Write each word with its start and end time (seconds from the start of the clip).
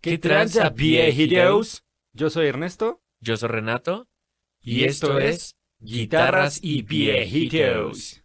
¿Qué 0.00 0.16
tranza, 0.16 0.70
viejitos? 0.70 1.84
Yo 2.14 2.30
soy 2.30 2.46
Ernesto 2.46 3.02
Yo 3.20 3.36
soy 3.36 3.50
Renato. 3.50 4.08
y 4.62 4.84
esto 4.84 5.18
es 5.18 5.56
Guitarras 5.78 6.58
y 6.62 6.80
Viejitos. 6.80 8.22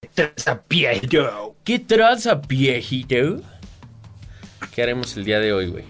¿Qué 0.00 0.08
tranza, 0.12 0.64
viejito? 0.68 1.56
¿Qué 1.62 1.78
tranza, 1.78 2.34
viejito? 2.34 3.42
¿Qué 4.74 4.82
haremos 4.82 5.16
el 5.16 5.24
día 5.24 5.38
de 5.38 5.52
hoy, 5.52 5.68
güey? 5.68 5.84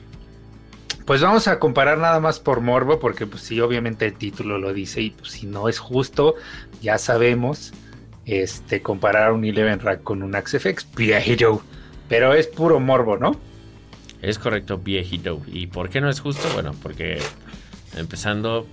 Pues 1.07 1.20
vamos 1.20 1.48
a 1.48 1.59
comparar 1.59 1.98
nada 1.98 2.20
más 2.20 2.39
por 2.39 2.61
morbo, 2.61 3.00
porque 3.00 3.27
pues 3.27 3.43
sí, 3.43 3.61
obviamente 3.61 4.07
el 4.07 4.14
título 4.14 4.59
lo 4.59 4.73
dice 4.73 5.00
y 5.00 5.11
pues 5.11 5.32
si 5.32 5.46
no 5.46 5.68
es 5.68 5.79
justo, 5.79 6.36
ya 6.82 6.98
sabemos, 6.98 7.72
este, 8.26 8.82
comparar 8.82 9.32
un 9.32 9.44
Eleven 9.44 9.80
Rack 9.80 10.02
con 10.02 10.22
un 10.22 10.34
Axe 10.34 10.58
FX, 10.58 10.86
viejito. 10.94 11.62
Pero 12.08 12.34
es 12.34 12.46
puro 12.46 12.79
morbo, 12.80 13.16
¿no? 13.16 13.36
Es 14.20 14.38
correcto, 14.38 14.79
viejito. 14.79 15.40
¿Y 15.46 15.68
por 15.68 15.88
qué 15.88 16.00
no 16.00 16.10
es 16.10 16.21
justo? 16.21 16.48
Bueno, 16.54 16.74
porque 16.82 17.18
empezando, 17.96 18.66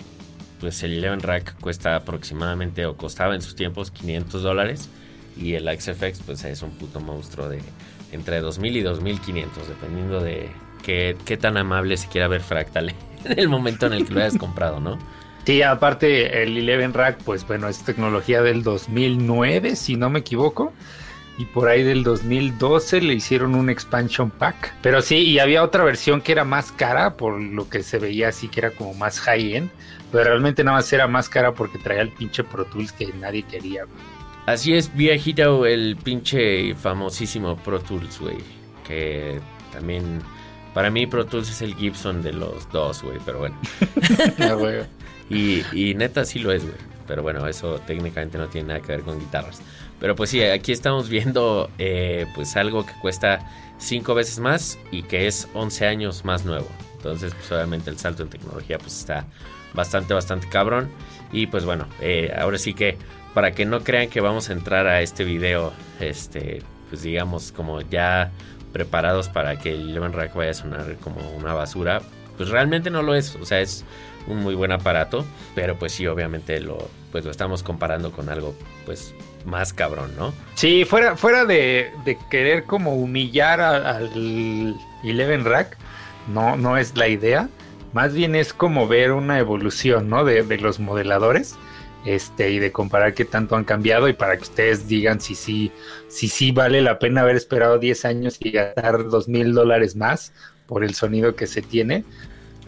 pues 0.59 0.83
el 0.83 0.93
Eleven 0.93 1.21
Rack 1.21 1.59
cuesta 1.59 1.95
aproximadamente, 1.95 2.85
o 2.85 2.97
costaba 2.97 3.35
en 3.35 3.41
sus 3.41 3.55
tiempos, 3.55 3.91
500 3.91 4.43
dólares. 4.43 4.89
Y 5.37 5.53
el 5.53 5.69
XFX, 5.69 6.21
pues 6.25 6.43
es 6.43 6.61
un 6.61 6.71
puto 6.71 6.99
monstruo 6.99 7.47
de 7.47 7.61
entre 8.11 8.41
2000 8.41 8.77
y 8.77 8.81
2500, 8.81 9.67
dependiendo 9.69 10.19
de 10.19 10.49
qué, 10.83 11.15
qué 11.25 11.37
tan 11.37 11.57
amable 11.57 11.95
se 11.95 12.07
quiera 12.07 12.27
ver 12.27 12.41
Fractal 12.41 12.93
en 13.23 13.39
el 13.39 13.47
momento 13.47 13.85
en 13.85 13.93
el 13.93 14.05
que 14.05 14.13
lo 14.13 14.19
hayas 14.19 14.37
comprado, 14.37 14.79
¿no? 14.79 14.97
Sí, 15.45 15.61
aparte 15.61 16.43
el 16.43 16.57
Eleven 16.57 16.93
Rack, 16.93 17.19
pues 17.23 17.45
bueno, 17.47 17.67
es 17.67 17.83
tecnología 17.83 18.41
del 18.41 18.63
2009, 18.63 19.75
si 19.75 19.95
no 19.95 20.09
me 20.09 20.19
equivoco. 20.19 20.73
Y 21.39 21.45
por 21.45 21.69
ahí 21.69 21.83
del 21.83 22.03
2012 22.03 23.01
le 23.01 23.13
hicieron 23.13 23.55
un 23.55 23.69
expansion 23.69 24.29
pack. 24.29 24.75
Pero 24.81 25.01
sí, 25.01 25.19
y 25.19 25.39
había 25.39 25.63
otra 25.63 25.85
versión 25.85 26.21
que 26.21 26.33
era 26.33 26.43
más 26.43 26.73
cara, 26.73 27.15
por 27.15 27.39
lo 27.39 27.69
que 27.69 27.81
se 27.81 27.97
veía 27.97 28.27
así 28.27 28.49
que 28.49 28.59
era 28.59 28.71
como 28.71 28.93
más 28.93 29.21
high-end. 29.21 29.69
Pero 30.11 30.25
realmente 30.25 30.63
nada 30.63 30.77
más 30.77 30.91
era 30.91 31.07
más 31.07 31.29
cara 31.29 31.53
porque 31.53 31.77
traía 31.77 32.01
el 32.01 32.09
pinche 32.09 32.43
Pro 32.43 32.65
Tools 32.65 32.91
que 32.91 33.07
nadie 33.13 33.43
quería. 33.43 33.85
Así 34.47 34.73
es, 34.73 34.93
viejito, 34.93 35.65
el 35.65 35.95
pinche 35.95 36.75
famosísimo 36.75 37.55
Pro 37.55 37.79
Tools, 37.79 38.19
güey. 38.19 38.37
Que 38.85 39.39
también, 39.71 40.21
para 40.73 40.89
mí 40.89 41.07
Pro 41.07 41.25
Tools 41.25 41.49
es 41.49 41.61
el 41.61 41.73
Gibson 41.75 42.21
de 42.21 42.33
los 42.33 42.69
dos, 42.71 43.01
güey, 43.01 43.17
pero 43.25 43.39
bueno. 43.39 43.55
Y, 45.29 45.63
y 45.73 45.93
neta 45.93 46.25
sí 46.25 46.39
lo 46.39 46.51
es, 46.51 46.63
güey. 46.63 46.75
Pero 47.07 47.23
bueno, 47.23 47.47
eso 47.47 47.79
técnicamente 47.87 48.37
no 48.37 48.47
tiene 48.47 48.67
nada 48.69 48.79
que 48.81 48.87
ver 48.87 49.01
con 49.01 49.19
guitarras. 49.19 49.61
Pero 49.99 50.15
pues 50.15 50.29
sí, 50.29 50.41
aquí 50.43 50.71
estamos 50.71 51.09
viendo 51.09 51.69
eh, 51.77 52.27
pues 52.35 52.55
algo 52.55 52.85
que 52.85 52.93
cuesta 53.01 53.39
5 53.79 54.13
veces 54.13 54.39
más 54.39 54.77
y 54.91 55.03
que 55.03 55.27
es 55.27 55.47
11 55.53 55.87
años 55.87 56.23
más 56.23 56.45
nuevo. 56.45 56.67
Entonces, 56.97 57.33
pues 57.33 57.51
obviamente 57.51 57.89
el 57.89 57.97
salto 57.97 58.23
en 58.23 58.29
tecnología 58.29 58.77
pues 58.77 58.97
está 58.97 59.25
bastante, 59.73 60.13
bastante 60.13 60.47
cabrón. 60.49 60.89
Y 61.31 61.47
pues 61.47 61.65
bueno, 61.65 61.87
eh, 61.99 62.33
ahora 62.37 62.57
sí 62.57 62.73
que 62.73 62.97
para 63.33 63.51
que 63.51 63.65
no 63.65 63.81
crean 63.81 64.09
que 64.09 64.21
vamos 64.21 64.49
a 64.49 64.53
entrar 64.53 64.87
a 64.87 65.01
este 65.01 65.23
video, 65.23 65.73
este, 65.99 66.61
pues 66.89 67.03
digamos 67.03 67.51
como 67.51 67.81
ya 67.81 68.31
preparados 68.73 69.29
para 69.29 69.57
que 69.59 69.73
el 69.73 69.89
Eleven 69.89 70.13
Rack 70.13 70.35
vaya 70.35 70.51
a 70.51 70.53
sonar 70.53 70.95
como 70.97 71.27
una 71.31 71.53
basura, 71.53 72.01
pues 72.39 72.49
realmente 72.49 72.89
no 72.89 73.03
lo 73.03 73.15
es. 73.15 73.35
O 73.35 73.45
sea, 73.45 73.59
es 73.59 73.83
un 74.25 74.37
muy 74.37 74.55
buen 74.55 74.71
aparato, 74.71 75.25
pero 75.55 75.77
pues 75.77 75.91
sí, 75.91 76.07
obviamente 76.07 76.61
lo, 76.61 76.89
pues 77.11 77.25
lo 77.25 77.31
estamos 77.31 77.63
comparando 77.63 78.13
con 78.13 78.29
algo 78.29 78.55
pues 78.85 79.13
más 79.45 79.73
cabrón, 79.73 80.11
¿no? 80.17 80.33
Sí, 80.55 80.85
fuera, 80.85 81.17
fuera 81.17 81.43
de, 81.43 81.91
querer 82.31 82.63
como 82.63 82.95
humillar 82.95 83.59
al 83.59 84.79
Eleven 85.03 85.43
Rack, 85.43 85.75
no, 86.33 86.55
no 86.55 86.77
es 86.77 86.95
la 86.95 87.09
idea. 87.09 87.49
Más 87.91 88.13
bien 88.13 88.35
es 88.35 88.53
como 88.53 88.87
ver 88.87 89.11
una 89.11 89.37
evolución, 89.37 90.09
¿no? 90.09 90.23
De 90.23 90.57
los 90.59 90.79
modeladores. 90.79 91.57
Este, 92.05 92.49
y 92.49 92.59
de 92.59 92.71
comparar 92.71 93.13
qué 93.13 93.25
tanto 93.25 93.57
han 93.57 93.65
cambiado 93.65 94.07
y 94.07 94.13
para 94.13 94.37
que 94.37 94.43
ustedes 94.43 94.87
digan 94.87 95.19
si 95.19 95.35
sí, 95.35 95.71
si 96.07 96.29
sí 96.29 96.51
vale 96.53 96.81
la 96.81 96.97
pena 96.97 97.21
haber 97.21 97.35
esperado 97.35 97.77
10 97.77 98.05
años 98.05 98.37
y 98.39 98.51
gastar 98.51 99.09
dos 99.09 99.27
mil 99.27 99.53
dólares 99.53 99.97
más 99.97 100.31
por 100.65 100.85
el 100.85 100.95
sonido 100.95 101.35
que 101.35 101.45
se 101.45 101.61
tiene. 101.61 102.05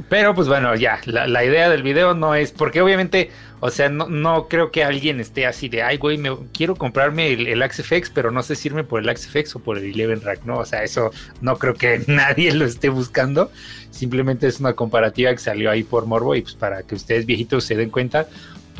Pero 0.10 0.34
pues 0.34 0.48
bueno, 0.48 0.74
ya, 0.76 1.00
la, 1.06 1.46
idea 1.46 1.70
del 1.70 1.84
video 1.84 2.14
no 2.14 2.34
es, 2.34 2.52
porque 2.52 2.82
obviamente, 2.82 3.30
o 3.60 3.70
sea, 3.70 3.90
no, 3.90 4.08
no 4.08 4.48
creo 4.48 4.72
que 4.72 4.84
alguien 4.84 5.20
esté 5.20 5.46
así 5.46 5.70
de, 5.70 5.84
ay, 5.84 5.98
güey, 5.98 6.18
me, 6.18 6.36
quiero 6.54 6.76
comprarme 6.76 7.34
el, 7.34 7.48
el 7.48 7.62
Axe 7.62 7.84
FX, 7.84 8.10
pero 8.10 8.32
no 8.32 8.42
sé 8.42 8.56
si 8.56 8.70
irme 8.70 8.84
por 8.84 9.02
el 9.02 9.10
Axe 9.10 9.30
FX 9.30 9.58
o 9.58 9.60
por 9.60 9.78
el 9.78 9.86
Eleven 9.86 10.22
Rack, 10.22 10.44
¿no? 10.46 10.60
O 10.60 10.66
sea, 10.66 10.84
eso 10.84 11.12
no 11.42 11.58
creo 11.58 11.76
que 11.76 12.04
nadie 12.08 12.54
lo 12.54 12.66
esté 12.66 12.90
buscando, 12.90 13.52
simplemente 13.92 14.48
es 14.48 14.60
una 14.60 14.74
comparativa 14.74 15.32
que 15.32 15.40
salió 15.40 15.70
ahí 15.70 15.84
por 15.84 16.06
Morbo 16.06 16.36
y 16.36 16.42
pues 16.42 16.56
para 16.56 16.84
que 16.84 16.96
ustedes 16.96 17.26
viejitos 17.26 17.66
se 17.66 17.76
den 17.76 17.90
cuenta, 17.90 18.28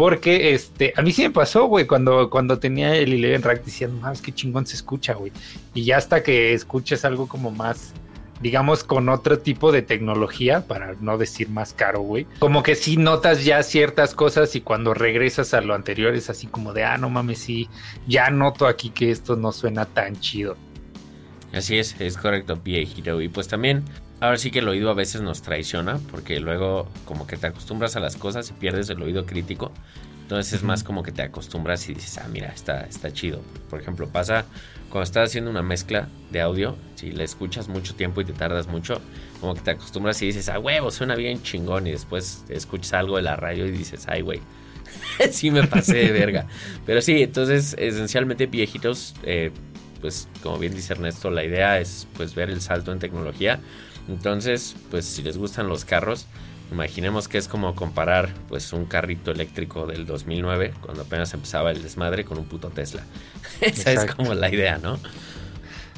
porque 0.02 0.56
este, 0.56 0.96
a 0.98 1.04
mí 1.04 1.12
sí 1.12 1.22
me 1.22 1.30
pasó, 1.30 1.66
güey, 1.66 1.86
cuando, 1.86 2.32
cuando 2.32 2.58
tenía 2.58 2.96
el 2.96 3.14
Eleven 3.14 3.44
Rack 3.44 3.64
decían, 3.64 4.02
más 4.02 4.20
qué 4.20 4.32
chingón 4.32 4.66
se 4.66 4.76
escucha, 4.76 5.14
güey. 5.14 5.32
Y 5.76 5.84
ya 5.84 5.98
hasta 5.98 6.24
que 6.24 6.54
escuches 6.54 7.06
algo 7.06 7.28
como 7.28 7.52
más, 7.52 7.94
digamos, 8.42 8.84
con 8.84 9.10
otro 9.10 9.38
tipo 9.38 9.72
de 9.72 9.84
tecnología, 9.84 10.66
para 10.66 10.96
no 11.02 11.20
decir 11.20 11.50
más 11.50 11.74
caro, 11.76 12.02
güey. 12.02 12.26
Como 12.40 12.64
que 12.64 12.74
sí 12.74 12.98
notas 12.98 13.46
ya 13.46 13.62
ciertas 13.62 14.16
cosas 14.16 14.56
y 14.56 14.62
cuando 14.62 14.96
regresas 14.96 15.54
a 15.54 15.62
lo 15.62 15.76
anterior 15.76 16.16
es 16.16 16.32
así 16.32 16.48
como 16.48 16.74
de, 16.74 16.84
ah, 16.84 16.98
no 16.98 17.12
mames, 17.12 17.38
sí, 17.38 17.70
ya 18.08 18.32
noto 18.32 18.66
aquí 18.66 18.90
que 18.90 19.12
esto 19.12 19.36
no 19.36 19.52
suena 19.52 19.86
tan 19.86 20.20
chido. 20.20 20.58
Así 21.54 21.78
es, 21.78 21.96
es 22.02 22.18
correcto, 22.18 22.56
viejito. 22.56 23.22
Y 23.22 23.30
pues 23.30 23.48
también, 23.48 23.84
ahora 24.22 24.38
sí 24.38 24.52
que 24.52 24.60
el 24.60 24.70
oído 24.70 24.90
a 24.90 24.94
veces 24.94 25.22
nos 25.22 25.42
traiciona, 25.42 26.00
porque 26.12 26.40
luego 26.40 26.88
como 27.06 27.28
que 27.28 27.36
te 27.38 27.48
acostumbras 27.48 27.96
a 27.96 28.00
las 28.00 28.16
cosas 28.16 28.50
y 28.52 28.54
pierdes 28.54 28.90
el 28.90 29.02
oído 29.02 29.26
crítico. 29.26 29.74
Entonces 30.22 30.54
es 30.54 30.64
más 30.64 30.86
como 30.86 31.04
que 31.04 31.12
te 31.12 31.24
acostumbras 31.24 31.90
y 31.90 31.94
dices, 31.94 32.18
ah, 32.20 32.28
mira, 32.32 32.48
está, 32.54 32.82
está 32.86 33.12
chido. 33.12 33.42
Por 33.70 33.82
ejemplo, 33.82 34.08
pasa 34.08 34.46
cuando 34.90 35.04
estás 35.04 35.30
haciendo 35.30 35.52
una 35.52 35.64
mezcla 35.64 36.08
de 36.30 36.40
audio, 36.40 36.78
si 36.96 37.12
la 37.12 37.24
escuchas 37.24 37.68
mucho 37.68 37.96
tiempo 37.96 38.22
y 38.22 38.26
te 38.26 38.32
tardas 38.32 38.68
mucho, 38.68 39.02
como 39.42 39.56
que 39.56 39.62
te 39.62 39.72
acostumbras 39.72 40.22
y 40.22 40.28
dices, 40.28 40.48
ah, 40.48 40.60
huevo, 40.60 40.92
suena 40.92 41.16
bien 41.16 41.42
chingón. 41.44 41.88
Y 41.88 41.92
después 41.92 42.46
escuchas 42.48 42.94
algo 42.94 43.18
de 43.18 43.24
la 43.24 43.36
radio 43.36 43.66
y 43.66 43.72
dices, 43.72 44.06
ay, 44.08 44.22
güey, 44.22 44.40
sí 45.32 45.52
me 45.52 45.68
pasé 45.68 45.98
de 45.98 46.12
verga. 46.12 46.46
Pero 46.86 47.02
sí, 47.02 47.24
entonces 47.24 47.76
esencialmente 47.78 48.46
viejitos, 48.46 49.16
eh, 49.24 49.52
pues 50.00 50.30
como 50.42 50.58
bien 50.60 50.74
dice 50.74 50.94
Ernesto, 50.94 51.30
la 51.30 51.44
idea 51.44 51.80
es 51.80 52.08
pues 52.16 52.36
ver 52.36 52.50
el 52.50 52.62
salto 52.62 52.92
en 52.92 53.00
tecnología. 53.00 53.60
Entonces, 54.08 54.76
pues 54.90 55.06
si 55.06 55.22
les 55.22 55.38
gustan 55.38 55.68
los 55.68 55.86
carros, 55.86 56.28
imaginemos 56.72 57.28
que 57.28 57.38
es 57.38 57.48
como 57.48 57.76
comparar 57.76 58.34
pues 58.48 58.74
un 58.74 58.86
carrito 58.86 59.32
eléctrico 59.32 59.86
del 59.86 60.06
2009, 60.06 60.74
cuando 60.82 61.04
apenas 61.04 61.34
empezaba 61.34 61.72
el 61.72 61.82
desmadre, 61.84 62.26
con 62.26 62.38
un 62.38 62.46
puto 62.46 62.70
Tesla. 62.70 63.04
Esa 63.62 63.94
es 63.94 64.14
como 64.16 64.34
la 64.34 64.50
idea, 64.50 64.78
¿no? 64.78 65.00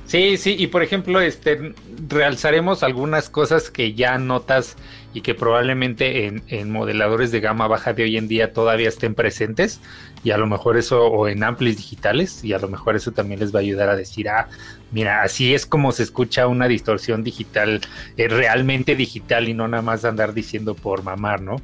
Sí, 0.06 0.38
sí, 0.38 0.56
y 0.60 0.68
por 0.68 0.84
ejemplo, 0.84 1.22
este, 1.22 1.74
realzaremos 2.08 2.84
algunas 2.84 3.30
cosas 3.30 3.72
que 3.72 3.94
ya 3.94 4.18
notas 4.18 4.76
y 5.14 5.22
que 5.22 5.34
probablemente 5.34 6.26
en, 6.26 6.44
en 6.50 6.72
modeladores 6.72 7.32
de 7.32 7.40
gama 7.40 7.68
baja 7.68 7.94
de 7.94 8.04
hoy 8.04 8.18
en 8.18 8.28
día 8.28 8.54
todavía 8.54 8.90
estén 8.90 9.16
presentes, 9.16 9.80
y 10.24 10.32
a 10.32 10.38
lo 10.38 10.46
mejor 10.46 10.78
eso, 10.78 11.06
o 11.06 11.28
en 11.28 11.44
amplis 11.44 11.78
digitales, 11.78 12.44
y 12.44 12.54
a 12.54 12.60
lo 12.60 12.68
mejor 12.68 12.96
eso 12.96 13.12
también 13.12 13.40
les 13.40 13.54
va 13.54 13.60
a 13.60 13.62
ayudar 13.62 13.90
a 13.90 13.96
decir, 13.96 14.30
ah, 14.30 14.50
mira, 14.92 15.24
así 15.24 15.54
es 15.54 15.66
como 15.66 15.92
se 15.92 16.04
escucha 16.04 16.48
una 16.48 16.68
distorsión 16.68 17.24
digital, 17.24 17.82
eh, 18.18 18.28
realmente 18.28 18.96
digital, 18.96 19.50
y 19.50 19.54
no 19.54 19.68
nada 19.68 19.84
más 19.84 20.06
andar 20.06 20.34
diciendo 20.34 20.76
por 20.76 21.04
mamar, 21.04 21.42
¿no? 21.42 21.58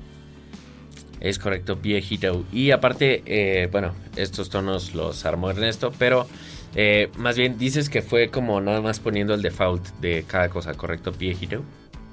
Es 1.20 1.38
correcto, 1.38 1.76
viejito. 1.76 2.46
Y 2.52 2.72
aparte, 2.72 3.24
eh, 3.26 3.68
bueno, 3.72 3.94
estos 4.16 4.50
tonos 4.50 4.96
los 4.96 5.26
armó 5.26 5.50
Ernesto, 5.50 5.92
pero 5.98 6.28
eh, 6.76 7.10
más 7.18 7.38
bien 7.38 7.58
dices 7.58 7.90
que 7.90 8.02
fue 8.02 8.30
como 8.30 8.62
nada 8.62 8.82
más 8.82 9.00
poniendo 9.00 9.34
el 9.34 9.42
default 9.42 9.86
de 10.00 10.24
cada 10.28 10.50
cosa, 10.50 10.74
¿correcto, 10.74 11.12
viejito? 11.12 11.64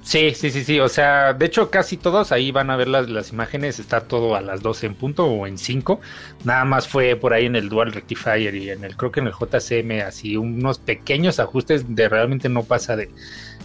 Sí, 0.07 0.35
sí, 0.37 0.51
sí, 0.51 0.63
sí. 0.63 0.79
O 0.79 0.89
sea, 0.89 1.33
de 1.35 1.47
hecho, 1.47 1.69
casi 1.69 1.97
todos 1.97 2.31
ahí 2.31 2.53
van 2.53 2.71
a 2.71 2.77
ver 2.77 2.87
las, 2.87 3.09
las 3.11 3.33
imágenes. 3.33 3.81
Está 3.81 4.03
todo 4.03 4.37
a 4.37 4.41
las 4.41 4.63
12 4.63 4.87
en 4.87 4.95
punto 4.95 5.27
o 5.27 5.49
en 5.49 5.59
5. 5.59 6.01
Nada 6.45 6.65
más 6.65 6.87
fue 6.87 7.17
por 7.17 7.33
ahí 7.33 7.47
en 7.47 7.57
el 7.57 7.69
Dual 7.69 7.93
Rectifier 7.93 8.55
y 8.55 8.71
en 8.71 8.85
el, 8.85 8.97
creo 8.97 9.11
que 9.11 9.19
en 9.19 9.27
el 9.27 9.33
JCM, 9.33 10.07
así 10.07 10.37
unos 10.37 10.79
pequeños 10.79 11.41
ajustes 11.41 11.97
de 11.97 12.09
realmente 12.09 12.49
no 12.49 12.63
pasa 12.63 12.95
de, 12.95 13.11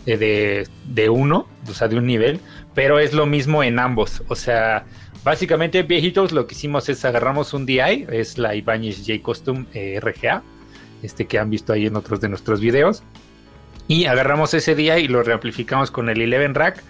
de, 0.07 0.17
de, 0.17 0.67
de 0.85 1.09
uno, 1.09 1.47
o 1.69 1.73
sea, 1.75 1.87
de 1.87 1.97
un 1.97 2.07
nivel. 2.07 2.39
Pero 2.73 2.97
es 2.97 3.13
lo 3.13 3.27
mismo 3.27 3.61
en 3.61 3.77
ambos. 3.77 4.23
O 4.27 4.35
sea, 4.35 4.85
básicamente, 5.23 5.83
viejitos, 5.83 6.31
lo 6.31 6.47
que 6.47 6.55
hicimos 6.55 6.89
es 6.89 7.05
agarramos 7.05 7.53
un 7.53 7.67
DI, 7.67 8.07
es 8.09 8.39
la 8.39 8.55
Ibanez 8.55 8.97
J 9.05 9.21
Custom 9.21 9.67
eh, 9.75 9.99
RGA, 10.01 10.41
este 11.03 11.25
que 11.25 11.39
han 11.39 11.49
visto 11.49 11.73
ahí 11.73 11.85
en 11.85 11.95
otros 11.95 12.21
de 12.21 12.29
nuestros 12.29 12.59
videos. 12.59 13.03
Y 13.87 14.05
agarramos 14.05 14.53
ese 14.53 14.75
día 14.75 14.99
y 14.99 15.07
lo 15.07 15.23
reamplificamos 15.23 15.91
con 15.91 16.09
el 16.09 16.21
Eleven 16.21 16.55
Rack, 16.55 16.83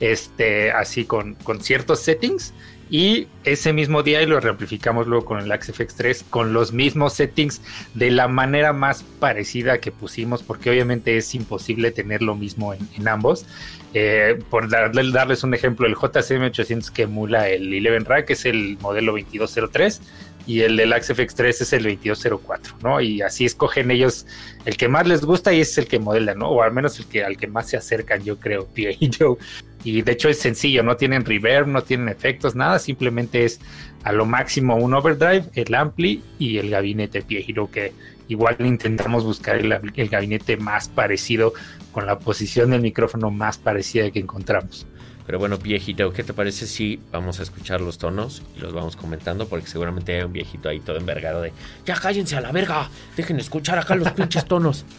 este, 0.00 0.72
así 0.72 1.04
con, 1.04 1.34
con 1.34 1.60
ciertos 1.60 2.00
settings. 2.00 2.54
Y 2.88 3.26
ese 3.42 3.72
mismo 3.72 4.04
día 4.04 4.22
y 4.22 4.26
lo 4.26 4.38
reamplificamos 4.38 5.08
luego 5.08 5.24
con 5.24 5.40
el 5.40 5.50
AXFX 5.50 5.96
3 5.96 6.24
con 6.30 6.52
los 6.52 6.72
mismos 6.72 7.14
settings 7.14 7.60
de 7.94 8.12
la 8.12 8.28
manera 8.28 8.72
más 8.72 9.02
parecida 9.02 9.78
que 9.78 9.90
pusimos, 9.90 10.44
porque 10.44 10.70
obviamente 10.70 11.16
es 11.16 11.34
imposible 11.34 11.90
tener 11.90 12.22
lo 12.22 12.36
mismo 12.36 12.74
en, 12.74 13.08
ambos. 13.08 13.44
Eh, 13.92 14.38
por 14.50 14.68
darles 14.68 15.42
un 15.42 15.54
ejemplo, 15.54 15.86
el 15.86 15.96
JCM800 15.96 16.90
que 16.90 17.02
emula 17.02 17.48
el 17.48 17.86
11 17.86 18.08
Rack 18.08 18.30
es 18.30 18.44
el 18.44 18.78
modelo 18.80 19.12
2203 19.12 20.00
y 20.46 20.60
el 20.60 20.76
del 20.76 20.92
AXFX 20.92 21.34
3 21.34 21.60
es 21.60 21.72
el 21.72 21.82
2204, 21.82 22.76
¿no? 22.82 23.00
Y 23.00 23.20
así 23.20 23.44
escogen 23.44 23.90
ellos 23.90 24.26
el 24.64 24.76
que 24.76 24.88
más 24.88 25.06
les 25.06 25.24
gusta 25.24 25.52
y 25.52 25.60
es 25.60 25.76
el 25.76 25.88
que 25.88 25.98
modela, 25.98 26.34
¿no? 26.34 26.50
O 26.50 26.62
al 26.62 26.72
menos 26.72 26.98
el 27.00 27.06
que 27.06 27.24
al 27.24 27.36
que 27.36 27.48
más 27.48 27.68
se 27.68 27.76
acercan, 27.76 28.22
yo 28.22 28.38
creo, 28.38 28.66
Pie 28.74 28.96
y 29.00 29.10
Joe. 29.12 29.36
Y 29.82 30.02
de 30.02 30.12
hecho 30.12 30.28
es 30.28 30.38
sencillo, 30.38 30.82
no 30.82 30.96
tienen 30.96 31.24
reverb, 31.24 31.66
no 31.68 31.82
tienen 31.82 32.08
efectos, 32.08 32.54
nada, 32.54 32.78
simplemente 32.78 33.44
es 33.44 33.60
a 34.04 34.12
lo 34.12 34.24
máximo 34.24 34.76
un 34.76 34.94
overdrive, 34.94 35.44
el 35.54 35.74
ampli 35.74 36.22
y 36.38 36.58
el 36.58 36.70
gabinete 36.70 37.22
Pie 37.22 37.44
que 37.72 37.92
igual 38.28 38.56
intentamos 38.60 39.24
buscar 39.24 39.56
el, 39.56 39.72
el 39.72 40.08
gabinete 40.08 40.56
más 40.56 40.88
parecido 40.88 41.52
con 41.92 42.06
la 42.06 42.18
posición 42.18 42.70
del 42.70 42.82
micrófono 42.82 43.30
más 43.30 43.58
parecida 43.58 44.10
que 44.10 44.20
encontramos. 44.20 44.86
Pero 45.26 45.38
bueno, 45.38 45.58
viejito, 45.58 46.12
¿qué 46.12 46.22
te 46.22 46.32
parece 46.32 46.66
si 46.66 47.00
vamos 47.10 47.40
a 47.40 47.42
escuchar 47.42 47.80
los 47.80 47.98
tonos 47.98 48.42
y 48.56 48.60
los 48.60 48.72
vamos 48.72 48.96
comentando? 48.96 49.48
Porque 49.48 49.66
seguramente 49.66 50.16
hay 50.16 50.22
un 50.22 50.32
viejito 50.32 50.68
ahí 50.68 50.78
todo 50.80 50.96
envergado 50.96 51.42
de, 51.42 51.52
ya 51.84 51.96
cállense 51.96 52.36
a 52.36 52.40
la 52.40 52.52
verga, 52.52 52.88
dejen 53.16 53.40
escuchar 53.40 53.78
acá 53.78 53.96
los 53.96 54.12
pinches 54.12 54.44
tonos. 54.44 54.84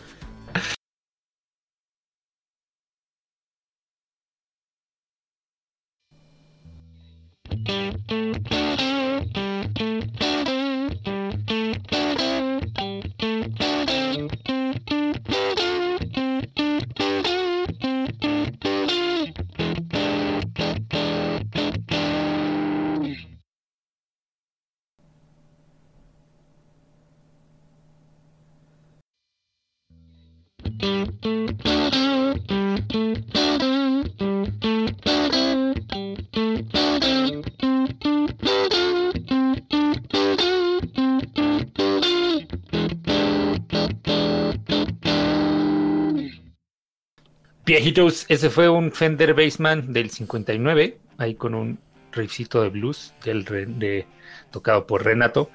Viejitos, 47.87 48.25
ese 48.27 48.49
fue 48.49 48.67
un 48.67 48.91
Fender 48.91 49.33
Bassman 49.33 49.93
del 49.93 50.09
59, 50.09 50.97
ahí 51.19 51.35
con 51.35 51.55
un 51.55 51.79
riffcito 52.11 52.61
de 52.61 52.67
blues 52.67 53.13
del 53.23 53.45
de, 53.45 54.05
tocado 54.51 54.85
por 54.85 55.05
Renato. 55.05 55.49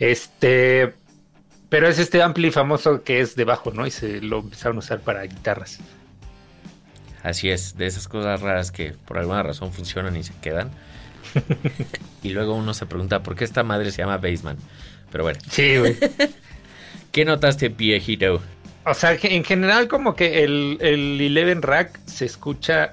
Este, 0.00 0.94
pero 1.68 1.86
es 1.86 2.00
este 2.00 2.22
ampli 2.22 2.50
famoso 2.50 3.04
que 3.04 3.20
es 3.20 3.36
de 3.36 3.44
bajo, 3.44 3.70
¿no? 3.70 3.86
Y 3.86 3.92
se 3.92 4.20
lo 4.20 4.40
empezaron 4.40 4.78
a 4.78 4.80
usar 4.80 4.98
para 4.98 5.22
guitarras. 5.22 5.78
Así 7.22 7.50
es, 7.50 7.76
de 7.76 7.86
esas 7.86 8.08
cosas 8.08 8.40
raras 8.40 8.72
que 8.72 8.90
por 9.06 9.18
alguna 9.18 9.44
razón 9.44 9.72
funcionan 9.72 10.16
y 10.16 10.24
se 10.24 10.34
quedan. 10.42 10.72
y 12.24 12.30
luego 12.30 12.56
uno 12.56 12.74
se 12.74 12.86
pregunta 12.86 13.22
por 13.22 13.36
qué 13.36 13.44
esta 13.44 13.62
madre 13.62 13.92
se 13.92 13.98
llama 13.98 14.18
Bassman. 14.18 14.56
Pero 15.12 15.22
bueno. 15.22 15.38
Sí, 15.48 15.76
güey. 15.76 15.96
¿Qué 17.12 17.24
notaste, 17.24 17.68
viejito? 17.68 18.42
O 18.86 18.94
sea, 18.94 19.18
en 19.20 19.42
general 19.42 19.88
como 19.88 20.14
que 20.14 20.44
el, 20.44 20.78
el 20.80 21.20
Eleven 21.20 21.60
Rack 21.60 21.98
se 22.06 22.24
escucha 22.24 22.92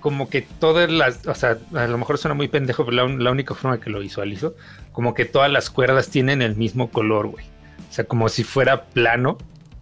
como 0.00 0.28
que 0.28 0.42
todas 0.42 0.90
las, 0.90 1.26
o 1.26 1.34
sea, 1.34 1.56
a 1.72 1.86
lo 1.86 1.96
mejor 1.96 2.18
suena 2.18 2.34
muy 2.34 2.48
pendejo, 2.48 2.84
pero 2.84 3.08
la, 3.08 3.30
única 3.30 3.54
forma 3.54 3.80
que 3.80 3.90
lo 3.90 4.00
visualizo, 4.00 4.56
como 4.92 5.14
que 5.14 5.24
todas 5.24 5.50
las 5.50 5.70
cuerdas 5.70 6.10
tienen 6.10 6.42
el 6.42 6.56
mismo 6.56 6.90
color, 6.90 7.28
güey. 7.28 7.46
O 7.88 7.92
sea, 7.92 8.04
como 8.04 8.28
si 8.28 8.42
fuera 8.42 8.86
plano 8.86 9.38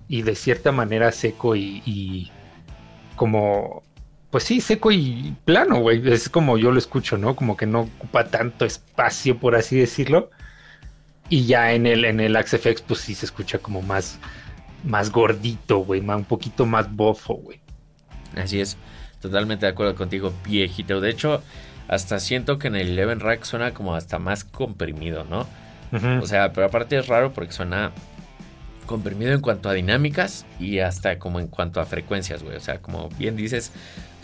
y 0.06 0.20
de 0.20 0.34
cierta 0.34 0.70
manera 0.70 1.10
seco 1.12 1.56
y, 1.56 1.82
y 1.86 2.30
como, 3.16 3.82
pues 4.30 4.44
sí, 4.44 4.60
seco 4.60 4.92
y 4.92 5.34
plano, 5.46 5.80
güey. 5.80 6.12
Es 6.12 6.28
como 6.28 6.58
yo 6.58 6.70
lo 6.72 6.78
escucho, 6.78 7.16
¿no? 7.16 7.34
Como 7.34 7.56
que 7.56 7.66
no 7.66 7.80
ocupa 7.80 8.26
tanto 8.28 8.66
espacio, 8.66 9.38
por 9.38 9.56
así 9.56 9.78
decirlo. 9.78 10.30
Y 11.30 11.46
ya 11.46 11.72
en 11.72 11.86
el, 11.86 12.04
en 12.04 12.20
el 12.20 12.36
AXFX, 12.36 12.82
pues 12.82 13.00
sí 13.00 13.14
se 13.14 13.24
escucha 13.24 13.58
como 13.58 13.80
más 13.80 14.20
más 14.84 15.10
gordito, 15.10 15.78
güey, 15.78 16.00
un 16.00 16.24
poquito 16.24 16.66
más 16.66 16.94
bofo, 16.94 17.34
güey. 17.34 17.60
Así 18.36 18.60
es, 18.60 18.76
totalmente 19.20 19.66
de 19.66 19.72
acuerdo 19.72 19.94
contigo, 19.94 20.32
viejito. 20.44 21.00
De 21.00 21.10
hecho, 21.10 21.42
hasta 21.88 22.18
siento 22.18 22.58
que 22.58 22.68
en 22.68 22.76
el 22.76 22.90
Eleven 22.90 23.20
Rack 23.20 23.44
suena 23.44 23.74
como 23.74 23.94
hasta 23.94 24.18
más 24.18 24.44
comprimido, 24.44 25.24
¿no? 25.24 25.46
O 26.22 26.26
sea, 26.26 26.52
pero 26.52 26.66
aparte 26.66 26.96
es 26.96 27.06
raro 27.06 27.34
porque 27.34 27.52
suena 27.52 27.92
comprimido 28.86 29.32
en 29.32 29.40
cuanto 29.40 29.68
a 29.68 29.74
dinámicas 29.74 30.46
y 30.58 30.78
hasta 30.78 31.18
como 31.18 31.38
en 31.38 31.48
cuanto 31.48 31.80
a 31.80 31.84
frecuencias, 31.84 32.42
güey. 32.42 32.56
O 32.56 32.60
sea, 32.60 32.78
como 32.80 33.10
bien 33.10 33.36
dices, 33.36 33.72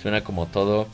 suena 0.00 0.22
como 0.22 0.46
todo 0.46 0.88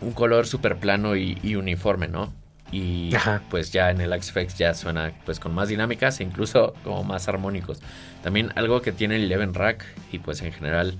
un 0.00 0.12
color 0.12 0.46
súper 0.46 0.78
plano 0.78 1.14
y 1.14 1.54
uniforme, 1.56 2.08
¿no? 2.08 2.32
Y 2.72 3.12
pues 3.50 3.70
ya 3.70 3.90
en 3.90 4.00
el 4.00 4.20
XFX 4.20 4.56
ya 4.56 4.74
suena 4.74 5.12
pues 5.24 5.38
con 5.38 5.54
más 5.54 5.68
dinámicas 5.68 6.18
e 6.20 6.24
incluso 6.24 6.74
como 6.82 7.04
más 7.04 7.28
armónicos. 7.28 7.80
También 8.22 8.50
algo 8.56 8.80
que 8.80 8.92
tiene 8.92 9.16
el 9.16 9.24
Eleven 9.24 9.54
Rack 9.54 9.84
y 10.10 10.18
pues 10.18 10.40
en 10.42 10.52
general 10.52 10.98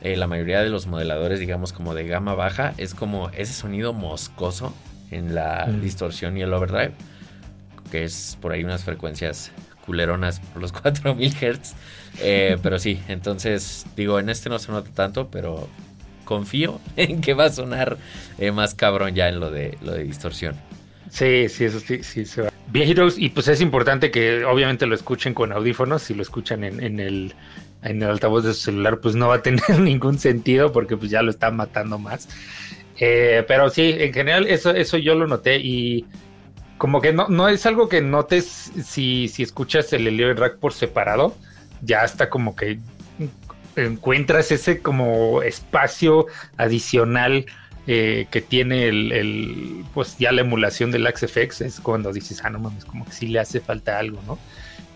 eh, 0.00 0.16
la 0.16 0.28
mayoría 0.28 0.62
de 0.62 0.70
los 0.70 0.86
modeladores 0.86 1.40
digamos 1.40 1.72
como 1.72 1.94
de 1.94 2.06
gama 2.06 2.34
baja 2.34 2.72
es 2.78 2.94
como 2.94 3.30
ese 3.30 3.52
sonido 3.52 3.92
moscoso 3.92 4.72
en 5.10 5.34
la 5.34 5.66
mm. 5.66 5.80
distorsión 5.80 6.36
y 6.38 6.42
el 6.42 6.54
overdrive 6.54 6.92
que 7.90 8.04
es 8.04 8.38
por 8.40 8.52
ahí 8.52 8.62
unas 8.62 8.84
frecuencias 8.84 9.50
culeronas 9.84 10.38
por 10.40 10.62
los 10.62 10.72
4000 10.80 11.32
Hz. 11.32 11.74
Eh, 12.20 12.58
pero 12.62 12.78
sí, 12.78 13.00
entonces 13.08 13.86
digo, 13.96 14.20
en 14.20 14.28
este 14.28 14.48
no 14.48 14.58
se 14.58 14.70
nota 14.70 14.90
tanto, 14.92 15.28
pero 15.30 15.68
confío 16.24 16.80
en 16.96 17.20
que 17.20 17.34
va 17.34 17.46
a 17.46 17.50
sonar 17.50 17.96
eh, 18.38 18.52
más 18.52 18.74
cabrón 18.74 19.14
ya 19.14 19.28
en 19.28 19.40
lo 19.40 19.50
de, 19.50 19.76
lo 19.82 19.92
de 19.92 20.04
distorsión. 20.04 20.67
Sí, 21.10 21.48
sí, 21.48 21.64
eso 21.64 21.80
sí, 21.80 22.02
sí 22.02 22.24
se 22.24 22.42
va. 22.42 22.52
Viejitos, 22.70 23.18
y 23.18 23.30
pues 23.30 23.48
es 23.48 23.60
importante 23.60 24.10
que 24.10 24.44
obviamente 24.44 24.86
lo 24.86 24.94
escuchen 24.94 25.32
con 25.34 25.52
audífonos, 25.52 26.02
si 26.02 26.14
lo 26.14 26.22
escuchan 26.22 26.64
en, 26.64 27.00
el, 27.00 27.34
en 27.82 28.02
el 28.02 28.10
altavoz 28.10 28.44
de 28.44 28.52
su 28.52 28.60
celular, 28.60 29.00
pues 29.00 29.14
no 29.14 29.28
va 29.28 29.36
a 29.36 29.42
tener 29.42 29.62
ningún 29.80 30.18
sentido 30.18 30.70
porque 30.72 30.96
pues 30.96 31.10
ya 31.10 31.22
lo 31.22 31.30
está 31.30 31.50
matando 31.50 31.98
más. 31.98 32.28
Eh, 33.00 33.44
pero 33.48 33.70
sí, 33.70 33.94
en 33.96 34.12
general 34.12 34.46
eso, 34.46 34.70
eso 34.72 34.98
yo 34.98 35.14
lo 35.14 35.26
noté 35.26 35.58
y 35.58 36.04
como 36.78 37.00
que 37.00 37.12
no, 37.12 37.28
no 37.28 37.48
es 37.48 37.64
algo 37.64 37.88
que 37.88 38.00
notes 38.00 38.72
si, 38.84 39.28
si 39.28 39.42
escuchas 39.42 39.92
el 39.92 40.06
Eleven 40.06 40.36
Rack 40.36 40.58
por 40.58 40.72
separado, 40.72 41.36
ya 41.82 42.04
está 42.04 42.28
como 42.28 42.54
que 42.54 42.78
encuentras 43.76 44.50
ese 44.50 44.80
como 44.80 45.42
espacio 45.42 46.26
adicional 46.56 47.46
eh, 47.90 48.26
que 48.30 48.42
tiene 48.42 48.86
el, 48.86 49.82
pues 49.94 50.18
ya 50.18 50.30
la 50.30 50.42
emulación 50.42 50.90
del 50.90 51.06
AXFX 51.06 51.62
es 51.62 51.80
cuando 51.80 52.12
dices, 52.12 52.42
ah, 52.44 52.50
no 52.50 52.58
mames, 52.58 52.84
como 52.84 53.06
que 53.06 53.12
sí 53.12 53.28
le 53.28 53.40
hace 53.40 53.60
falta 53.60 53.98
algo, 53.98 54.20
¿no? 54.26 54.38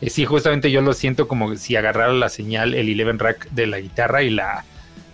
Eh, 0.02 0.10
sí, 0.10 0.26
justamente 0.26 0.70
yo 0.70 0.82
lo 0.82 0.92
siento 0.92 1.26
como 1.26 1.56
si 1.56 1.74
agarrara 1.74 2.12
la 2.12 2.28
señal, 2.28 2.74
el 2.74 2.90
Eleven 2.90 3.18
Rack 3.18 3.48
de 3.48 3.66
la 3.66 3.80
guitarra 3.80 4.22
y 4.22 4.28
la, 4.28 4.66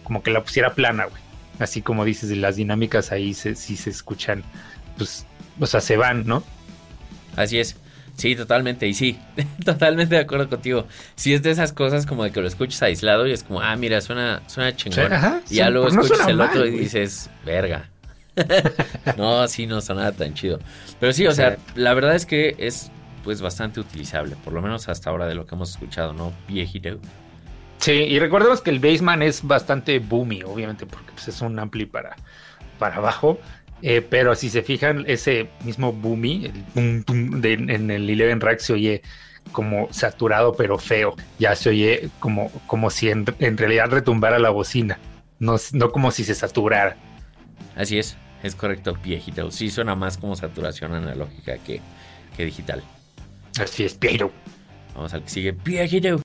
como 0.02 0.24
que 0.24 0.32
la 0.32 0.42
pusiera 0.42 0.74
plana, 0.74 1.04
güey. 1.04 1.22
Así 1.60 1.80
como 1.80 2.04
dices, 2.04 2.36
las 2.36 2.56
dinámicas 2.56 3.12
ahí 3.12 3.32
se, 3.32 3.54
sí 3.54 3.76
se 3.76 3.90
escuchan, 3.90 4.42
pues, 4.96 5.24
o 5.60 5.66
sea, 5.66 5.80
se 5.80 5.96
van, 5.96 6.26
¿no? 6.26 6.42
Así 7.36 7.60
es. 7.60 7.76
Sí, 8.18 8.34
totalmente. 8.34 8.86
Y 8.88 8.94
sí, 8.94 9.18
totalmente 9.64 10.16
de 10.16 10.20
acuerdo 10.20 10.48
contigo. 10.48 10.86
Si 11.14 11.32
es 11.32 11.42
de 11.42 11.52
esas 11.52 11.72
cosas 11.72 12.04
como 12.04 12.24
de 12.24 12.32
que 12.32 12.40
lo 12.40 12.48
escuches 12.48 12.82
aislado 12.82 13.26
y 13.28 13.32
es 13.32 13.44
como, 13.44 13.60
ah, 13.60 13.76
mira, 13.76 14.00
suena, 14.00 14.42
suena 14.48 14.74
chingón. 14.74 15.10
y 15.48 15.54
ya 15.54 15.70
luego 15.70 15.88
escuchas 15.88 16.26
el 16.26 16.40
otro 16.40 16.66
y 16.66 16.72
dices, 16.72 17.30
verga. 17.46 17.88
no, 19.16 19.46
sí, 19.46 19.66
no 19.66 19.80
suena 19.80 20.10
tan 20.12 20.34
chido. 20.34 20.58
Pero 20.98 21.12
sí, 21.12 21.26
o 21.28 21.32
sea, 21.32 21.58
la 21.76 21.94
verdad 21.94 22.16
es 22.16 22.26
que 22.26 22.56
es 22.58 22.90
pues 23.22 23.40
bastante 23.40 23.78
utilizable, 23.78 24.36
por 24.44 24.52
lo 24.52 24.62
menos 24.62 24.88
hasta 24.88 25.10
ahora 25.10 25.26
de 25.26 25.34
lo 25.34 25.46
que 25.46 25.54
hemos 25.54 25.70
escuchado, 25.70 26.12
¿no? 26.12 26.32
Viejito. 26.48 26.98
Sí, 27.78 27.92
y 27.92 28.18
recordemos 28.18 28.60
que 28.60 28.70
el 28.70 28.80
Bassman 28.80 29.22
es 29.22 29.46
bastante 29.46 30.00
boomy, 30.00 30.42
obviamente, 30.42 30.86
porque 30.86 31.12
pues, 31.12 31.28
es 31.28 31.40
un 31.40 31.56
ampli 31.58 31.86
para, 31.86 32.16
para 32.80 32.96
abajo. 32.96 33.38
Eh, 33.82 34.02
pero 34.02 34.34
si 34.34 34.50
se 34.50 34.62
fijan, 34.62 35.04
ese 35.06 35.48
mismo 35.64 35.92
boomy, 35.92 36.46
el 36.46 37.04
boom, 37.04 37.40
en 37.44 37.90
el 37.90 38.10
Eleven 38.10 38.40
Rack 38.40 38.58
se 38.60 38.72
oye 38.72 39.02
como 39.52 39.92
saturado 39.92 40.54
pero 40.54 40.78
feo. 40.78 41.14
Ya 41.38 41.54
se 41.54 41.70
oye 41.70 42.10
como, 42.18 42.50
como 42.66 42.90
si 42.90 43.10
en, 43.10 43.26
realidad 43.26 43.90
retumbara 43.90 44.38
la 44.38 44.50
bocina, 44.50 44.98
no, 45.38 45.56
no 45.72 45.92
como 45.92 46.10
si 46.10 46.24
se 46.24 46.34
saturara. 46.34 46.96
Así 47.76 47.98
es. 47.98 48.16
Es 48.42 48.54
correcto, 48.54 48.96
viejito. 49.02 49.50
Sí 49.50 49.68
suena 49.68 49.96
más 49.96 50.16
como 50.16 50.36
saturación 50.36 50.94
analógica 50.94 51.58
que, 51.58 51.80
que 52.36 52.44
digital. 52.44 52.82
Así 53.60 53.84
es, 53.84 53.94
pero. 53.94 54.30
Vamos 54.94 55.12
al 55.12 55.22
que 55.24 55.30
sigue, 55.30 55.52
viejito. 55.52 56.20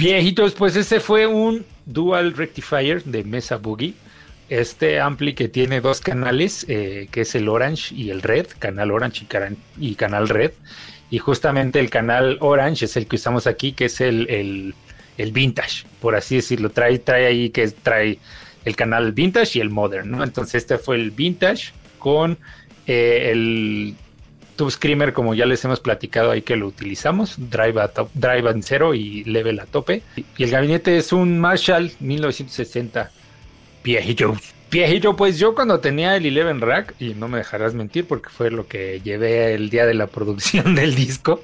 Viejitos, 0.00 0.54
pues 0.54 0.76
ese 0.76 0.98
fue 0.98 1.26
un 1.26 1.66
Dual 1.84 2.32
Rectifier 2.32 3.04
de 3.04 3.22
Mesa 3.22 3.56
Boogie. 3.56 3.92
Este 4.48 4.98
ampli 4.98 5.34
que 5.34 5.48
tiene 5.48 5.82
dos 5.82 6.00
canales, 6.00 6.64
eh, 6.68 7.08
que 7.10 7.20
es 7.20 7.34
el 7.34 7.50
Orange 7.50 7.94
y 7.94 8.08
el 8.08 8.22
Red, 8.22 8.46
canal 8.58 8.92
Orange 8.92 9.26
y, 9.78 9.94
canal 9.96 10.28
Red. 10.30 10.52
Y 11.10 11.18
justamente 11.18 11.80
el 11.80 11.90
canal 11.90 12.38
Orange 12.40 12.86
es 12.86 12.96
el 12.96 13.06
que 13.06 13.16
usamos 13.16 13.46
aquí, 13.46 13.72
que 13.72 13.84
es 13.84 14.00
el, 14.00 14.74
Vintage, 15.18 15.84
por 16.00 16.16
así 16.16 16.36
decirlo. 16.36 16.70
Trae, 16.70 16.98
trae 16.98 17.26
ahí 17.26 17.50
que 17.50 17.68
trae 17.68 18.18
el 18.64 18.76
canal 18.76 19.12
Vintage 19.12 19.58
y 19.58 19.60
el 19.60 19.68
Modern, 19.68 20.10
¿no? 20.10 20.24
Entonces 20.24 20.62
este 20.62 20.78
fue 20.78 20.96
el 20.96 21.10
Vintage 21.10 21.72
con 21.98 22.38
eh, 22.86 23.28
el 23.32 23.94
Tube 24.60 24.70
Screamer, 24.72 25.14
como 25.14 25.34
ya 25.34 25.46
les 25.46 25.64
hemos 25.64 25.80
platicado 25.80 26.30
ahí 26.30 26.42
que 26.42 26.54
lo 26.54 26.66
utilizamos, 26.66 27.36
Drive, 27.38 27.80
a 27.80 27.88
top, 27.88 28.10
drive 28.12 28.50
en 28.50 28.62
cero 28.62 28.92
y 28.92 29.24
Level 29.24 29.58
a 29.58 29.64
tope. 29.64 30.02
Y 30.36 30.44
el 30.44 30.50
gabinete 30.50 30.98
es 30.98 31.14
un 31.14 31.40
Marshall 31.40 31.90
1960 31.98 33.10
viejillo. 33.82 34.34
Viejillo, 34.70 35.16
pues 35.16 35.38
yo 35.38 35.54
cuando 35.54 35.80
tenía 35.80 36.14
el 36.14 36.26
Eleven 36.26 36.60
Rack, 36.60 36.94
y 37.00 37.14
no 37.14 37.26
me 37.26 37.38
dejarás 37.38 37.72
mentir 37.72 38.06
porque 38.06 38.28
fue 38.28 38.50
lo 38.50 38.68
que 38.68 39.00
llevé 39.02 39.54
el 39.54 39.70
día 39.70 39.86
de 39.86 39.94
la 39.94 40.08
producción 40.08 40.74
del 40.74 40.94
disco, 40.94 41.42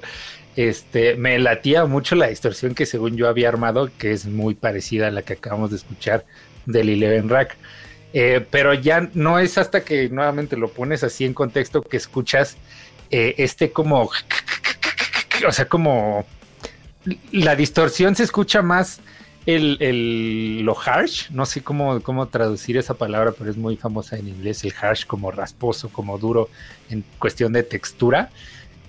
este, 0.55 1.15
me 1.15 1.39
latía 1.39 1.85
mucho 1.85 2.13
la 2.13 2.27
distorsión 2.27 2.75
que 2.75 2.85
según 2.85 3.17
yo 3.17 3.27
había 3.27 3.49
armado, 3.49 3.89
que 3.97 4.11
es 4.11 4.27
muy 4.27 4.53
parecida 4.53 5.07
a 5.07 5.11
la 5.11 5.23
que 5.23 5.33
acabamos 5.33 5.71
de 5.71 5.77
escuchar 5.77 6.23
del 6.67 6.89
Eleven 6.89 7.29
Rack. 7.29 7.57
Eh, 8.13 8.45
pero 8.51 8.75
ya 8.75 9.09
no 9.15 9.39
es 9.39 9.57
hasta 9.57 9.83
que 9.83 10.07
nuevamente 10.09 10.55
lo 10.55 10.67
pones 10.67 11.03
así 11.03 11.25
en 11.25 11.33
contexto 11.33 11.81
que 11.81 11.97
escuchas 11.97 12.57
eh, 13.11 13.35
este 13.37 13.71
como, 13.71 14.09
o 15.47 15.51
sea, 15.51 15.67
como 15.67 16.25
la 17.31 17.55
distorsión 17.55 18.15
se 18.15 18.23
escucha 18.23 18.61
más 18.61 18.99
el, 19.45 20.59
lo 20.63 20.77
harsh, 20.77 21.29
no 21.29 21.45
sé 21.45 21.63
cómo, 21.63 22.01
cómo 22.01 22.27
traducir 22.27 22.75
esa 22.75 22.95
palabra, 22.95 23.31
pero 23.37 23.49
es 23.49 23.55
muy 23.55 23.77
famosa 23.77 24.17
en 24.17 24.27
inglés, 24.27 24.63
el 24.65 24.73
harsh 24.79 25.05
como 25.05 25.31
rasposo, 25.31 25.89
como 25.89 26.17
duro 26.17 26.49
en 26.89 27.03
cuestión 27.17 27.53
de 27.53 27.63
textura. 27.63 28.29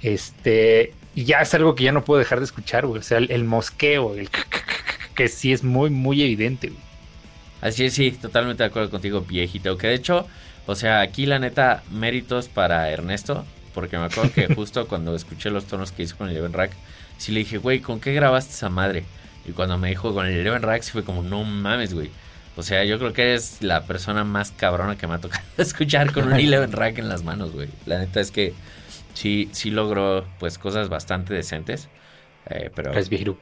Este, 0.02 0.94
y 1.14 1.24
ya 1.24 1.40
es 1.40 1.54
algo 1.54 1.74
que 1.74 1.84
ya 1.84 1.92
no 1.92 2.04
puedo 2.04 2.18
dejar 2.18 2.40
de 2.40 2.44
escuchar, 2.44 2.84
O 2.86 3.00
sea, 3.02 3.18
el, 3.18 3.44
mosqueo, 3.44 4.16
el 4.16 4.28
que 5.14 5.28
sí 5.28 5.52
es 5.52 5.62
muy, 5.62 5.90
muy 5.90 6.22
evidente, 6.22 6.72
Así 7.60 7.84
es, 7.84 7.94
sí, 7.94 8.12
totalmente 8.12 8.62
de 8.62 8.68
acuerdo 8.68 8.88
contigo, 8.88 9.20
viejito. 9.20 9.76
Que 9.76 9.88
de 9.88 9.94
hecho, 9.94 10.28
o 10.66 10.76
sea, 10.76 11.00
aquí 11.00 11.26
la 11.26 11.40
neta, 11.40 11.82
méritos 11.90 12.46
para 12.48 12.88
Ernesto 12.90 13.44
porque 13.78 13.96
me 13.96 14.06
acuerdo 14.06 14.32
que 14.32 14.52
justo 14.52 14.88
cuando 14.88 15.14
escuché 15.14 15.50
los 15.50 15.64
tonos 15.66 15.92
que 15.92 16.02
hizo 16.02 16.16
con 16.16 16.28
el 16.28 16.32
Eleven 16.34 16.52
Rack, 16.52 16.72
sí 17.16 17.30
le 17.30 17.38
dije, 17.38 17.58
güey, 17.58 17.78
¿con 17.78 18.00
qué 18.00 18.12
grabaste 18.12 18.52
esa 18.52 18.68
madre? 18.68 19.04
Y 19.46 19.52
cuando 19.52 19.78
me 19.78 19.90
dijo 19.90 20.12
con 20.12 20.26
el 20.26 20.32
Eleven 20.32 20.62
Rack, 20.62 20.82
sí 20.82 20.90
fue 20.90 21.04
como, 21.04 21.22
no 21.22 21.44
mames, 21.44 21.94
güey. 21.94 22.10
O 22.56 22.64
sea, 22.64 22.84
yo 22.84 22.98
creo 22.98 23.12
que 23.12 23.34
es 23.34 23.62
la 23.62 23.84
persona 23.84 24.24
más 24.24 24.50
cabrona 24.50 24.98
que 24.98 25.06
me 25.06 25.14
ha 25.14 25.18
tocado 25.18 25.44
escuchar 25.58 26.12
con 26.12 26.26
un 26.26 26.32
Eleven 26.32 26.72
Rack 26.72 26.98
en 26.98 27.08
las 27.08 27.22
manos, 27.22 27.52
güey. 27.52 27.68
La 27.86 28.00
neta 28.00 28.18
es 28.20 28.32
que 28.32 28.52
sí, 29.14 29.48
sí 29.52 29.70
logró, 29.70 30.26
pues, 30.40 30.58
cosas 30.58 30.88
bastante 30.88 31.32
decentes. 31.32 31.88
Eh, 32.50 32.72
pero... 32.74 32.92
Es 32.94 33.08
viejito. 33.08 33.38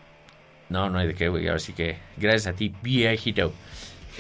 No, 0.68 0.90
no 0.90 0.98
hay 0.98 1.06
de 1.06 1.14
qué, 1.14 1.30
güey. 1.30 1.48
Ahora 1.48 1.60
sí 1.60 1.72
que, 1.72 1.96
gracias 2.18 2.46
a 2.46 2.52
ti, 2.52 2.74
viejito. 2.82 3.54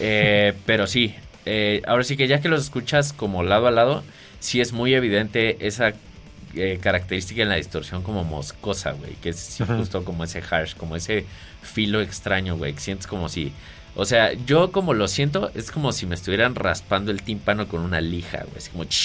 Eh, 0.00 0.54
pero 0.64 0.86
sí, 0.86 1.14
eh, 1.44 1.82
ahora 1.86 2.04
sí 2.04 2.16
que 2.16 2.26
ya 2.26 2.40
que 2.40 2.48
los 2.48 2.62
escuchas 2.62 3.12
como 3.12 3.42
lado 3.42 3.66
a 3.66 3.70
lado, 3.70 4.02
sí 4.40 4.60
es 4.60 4.72
muy 4.72 4.94
evidente 4.94 5.56
esa 5.66 5.92
eh, 6.56 6.78
característica 6.80 7.42
en 7.42 7.48
la 7.48 7.56
distorsión 7.56 8.02
como 8.02 8.24
moscosa, 8.24 8.92
güey. 8.92 9.14
Que 9.14 9.30
es 9.30 9.58
justo 9.66 10.04
como 10.04 10.24
ese 10.24 10.42
harsh, 10.48 10.74
como 10.74 10.96
ese 10.96 11.26
filo 11.62 12.00
extraño, 12.00 12.56
güey. 12.56 12.72
Que 12.74 12.80
sientes 12.80 13.06
como 13.06 13.28
si. 13.28 13.52
O 13.94 14.04
sea, 14.04 14.32
yo 14.32 14.72
como 14.72 14.94
lo 14.94 15.08
siento, 15.08 15.50
es 15.54 15.70
como 15.70 15.92
si 15.92 16.06
me 16.06 16.14
estuvieran 16.14 16.54
raspando 16.54 17.10
el 17.10 17.22
tímpano 17.22 17.68
con 17.68 17.80
una 17.80 18.00
lija, 18.00 18.44
güey. 18.44 18.58
Es 18.58 18.68
como. 18.68 18.84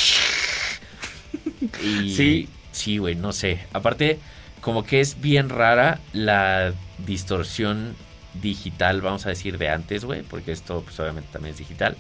Y, 1.84 2.16
sí. 2.16 2.50
Sí, 2.72 2.98
güey, 2.98 3.16
no 3.16 3.34
sé. 3.34 3.60
Aparte, 3.74 4.20
como 4.62 4.84
que 4.84 5.00
es 5.00 5.22
bien 5.22 5.50
rara 5.50 6.00
la 6.14 6.74
distorsión 7.06 7.96
digital, 8.42 9.02
vamos 9.02 9.26
a 9.26 9.30
decir, 9.30 9.58
de 9.58 9.70
antes, 9.70 10.06
güey. 10.06 10.24
Porque 10.24 10.52
esto, 10.52 10.82
pues 10.82 11.00
obviamente 11.00 11.30
también 11.32 11.54
es 11.54 11.60
digital. 11.60 11.98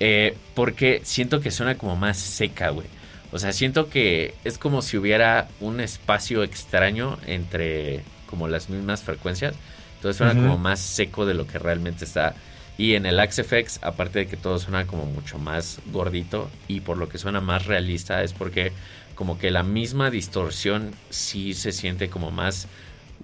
Eh, 0.00 0.36
porque 0.54 1.00
siento 1.04 1.40
que 1.40 1.50
suena 1.50 1.76
como 1.76 1.96
más 1.96 2.18
seca, 2.18 2.70
güey. 2.70 2.88
O 3.32 3.38
sea, 3.38 3.52
siento 3.52 3.88
que 3.88 4.34
es 4.44 4.58
como 4.58 4.82
si 4.82 4.98
hubiera 4.98 5.48
un 5.60 5.80
espacio 5.80 6.42
extraño 6.42 7.18
entre 7.26 8.02
como 8.26 8.46
las 8.46 8.68
mismas 8.68 9.02
frecuencias. 9.02 9.54
Entonces 9.96 10.18
suena 10.18 10.34
como 10.34 10.58
más 10.58 10.80
seco 10.80 11.26
de 11.26 11.34
lo 11.34 11.46
que 11.46 11.58
realmente 11.58 12.04
está. 12.04 12.34
Y 12.76 12.94
en 12.94 13.06
el 13.06 13.20
Axe 13.20 13.44
FX, 13.44 13.80
aparte 13.82 14.20
de 14.20 14.26
que 14.26 14.36
todo 14.36 14.58
suena 14.58 14.86
como 14.86 15.06
mucho 15.06 15.38
más 15.38 15.80
gordito 15.92 16.50
y 16.68 16.80
por 16.80 16.96
lo 16.96 17.08
que 17.08 17.18
suena 17.18 17.40
más 17.40 17.66
realista, 17.66 18.22
es 18.22 18.32
porque 18.32 18.72
como 19.14 19.38
que 19.38 19.50
la 19.50 19.62
misma 19.62 20.10
distorsión 20.10 20.92
sí 21.10 21.54
se 21.54 21.72
siente 21.72 22.08
como 22.08 22.30
más 22.30 22.68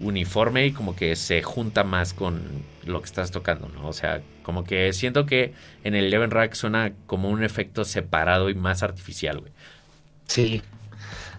uniforme 0.00 0.66
y 0.66 0.72
como 0.72 0.94
que 0.94 1.16
se 1.16 1.42
junta 1.42 1.82
más 1.82 2.14
con 2.14 2.40
lo 2.84 3.00
que 3.00 3.06
estás 3.06 3.30
tocando, 3.30 3.68
¿no? 3.68 3.88
O 3.88 3.92
sea, 3.92 4.22
como 4.42 4.64
que 4.64 4.92
siento 4.92 5.26
que 5.26 5.54
en 5.82 5.94
el 5.94 6.04
Eleven 6.06 6.30
Rack 6.30 6.54
suena 6.54 6.92
como 7.06 7.28
un 7.28 7.42
efecto 7.42 7.84
separado 7.84 8.50
y 8.50 8.54
más 8.54 8.82
artificial, 8.82 9.40
güey. 9.40 9.52
Sí. 10.28 10.62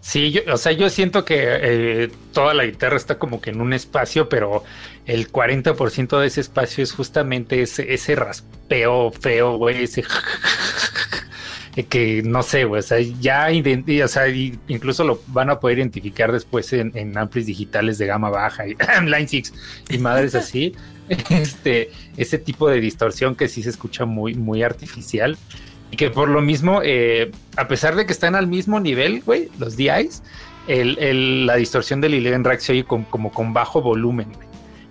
Sí, 0.02 0.32
yo, 0.32 0.42
o 0.54 0.58
sea, 0.58 0.72
yo 0.72 0.90
siento 0.90 1.26
que 1.26 1.36
eh, 1.40 2.12
toda 2.34 2.54
la 2.54 2.66
guitarra 2.66 2.96
está 2.96 3.20
como 3.20 3.42
que 3.42 3.50
en 3.50 3.62
un 3.62 3.74
espacio, 3.74 4.30
pero 4.30 4.64
el 5.06 5.32
40% 5.32 6.20
de 6.20 6.28
ese 6.28 6.42
espacio 6.42 6.84
es 6.84 6.94
justamente 6.94 7.62
ese, 7.62 7.94
ese 7.94 8.16
raspeo 8.16 9.12
feo, 9.12 9.58
güey, 9.58 9.84
ese 9.84 10.04
que 11.90 12.24
no 12.24 12.44
sé, 12.44 12.64
güey, 12.64 12.80
o 12.80 12.84
sea, 12.84 13.00
ya, 13.00 13.50
o 14.04 14.08
sea, 14.08 14.28
incluso 14.30 15.04
lo 15.04 15.22
van 15.28 15.50
a 15.50 15.60
poder 15.60 15.80
identificar 15.80 16.32
después 16.32 16.72
en, 16.74 16.92
en 16.96 17.18
amplis 17.18 17.46
digitales 17.46 17.98
de 17.98 18.08
gama 18.08 18.30
baja 18.30 18.68
y 18.68 18.76
Line 19.06 19.28
6 19.28 19.54
y 19.90 19.98
madres 19.98 20.34
así, 20.34 20.76
este, 21.30 21.92
ese 22.18 22.38
tipo 22.38 22.70
de 22.70 22.80
distorsión 22.80 23.36
que 23.36 23.48
sí 23.48 23.64
se 23.64 23.70
escucha 23.70 24.06
muy, 24.06 24.34
muy 24.36 24.64
artificial 24.64 25.38
y 25.92 25.98
que 25.98 26.10
por 26.10 26.30
lo 26.30 26.42
mismo, 26.42 26.82
eh, 26.84 27.32
a 27.58 27.68
pesar 27.68 27.96
de 27.96 28.06
que 28.06 28.14
están 28.14 28.36
al 28.36 28.48
mismo 28.48 28.80
nivel, 28.80 29.22
güey, 29.24 29.50
los 29.58 29.76
DIs, 29.76 30.24
la 30.68 31.56
distorsión 31.56 32.00
del 32.00 32.14
Eleven 32.14 32.44
Rack 32.44 32.60
se 32.60 32.74
oye 32.74 32.84
como 32.84 33.32
con 33.32 33.54
bajo 33.54 33.82
volumen, 33.82 34.32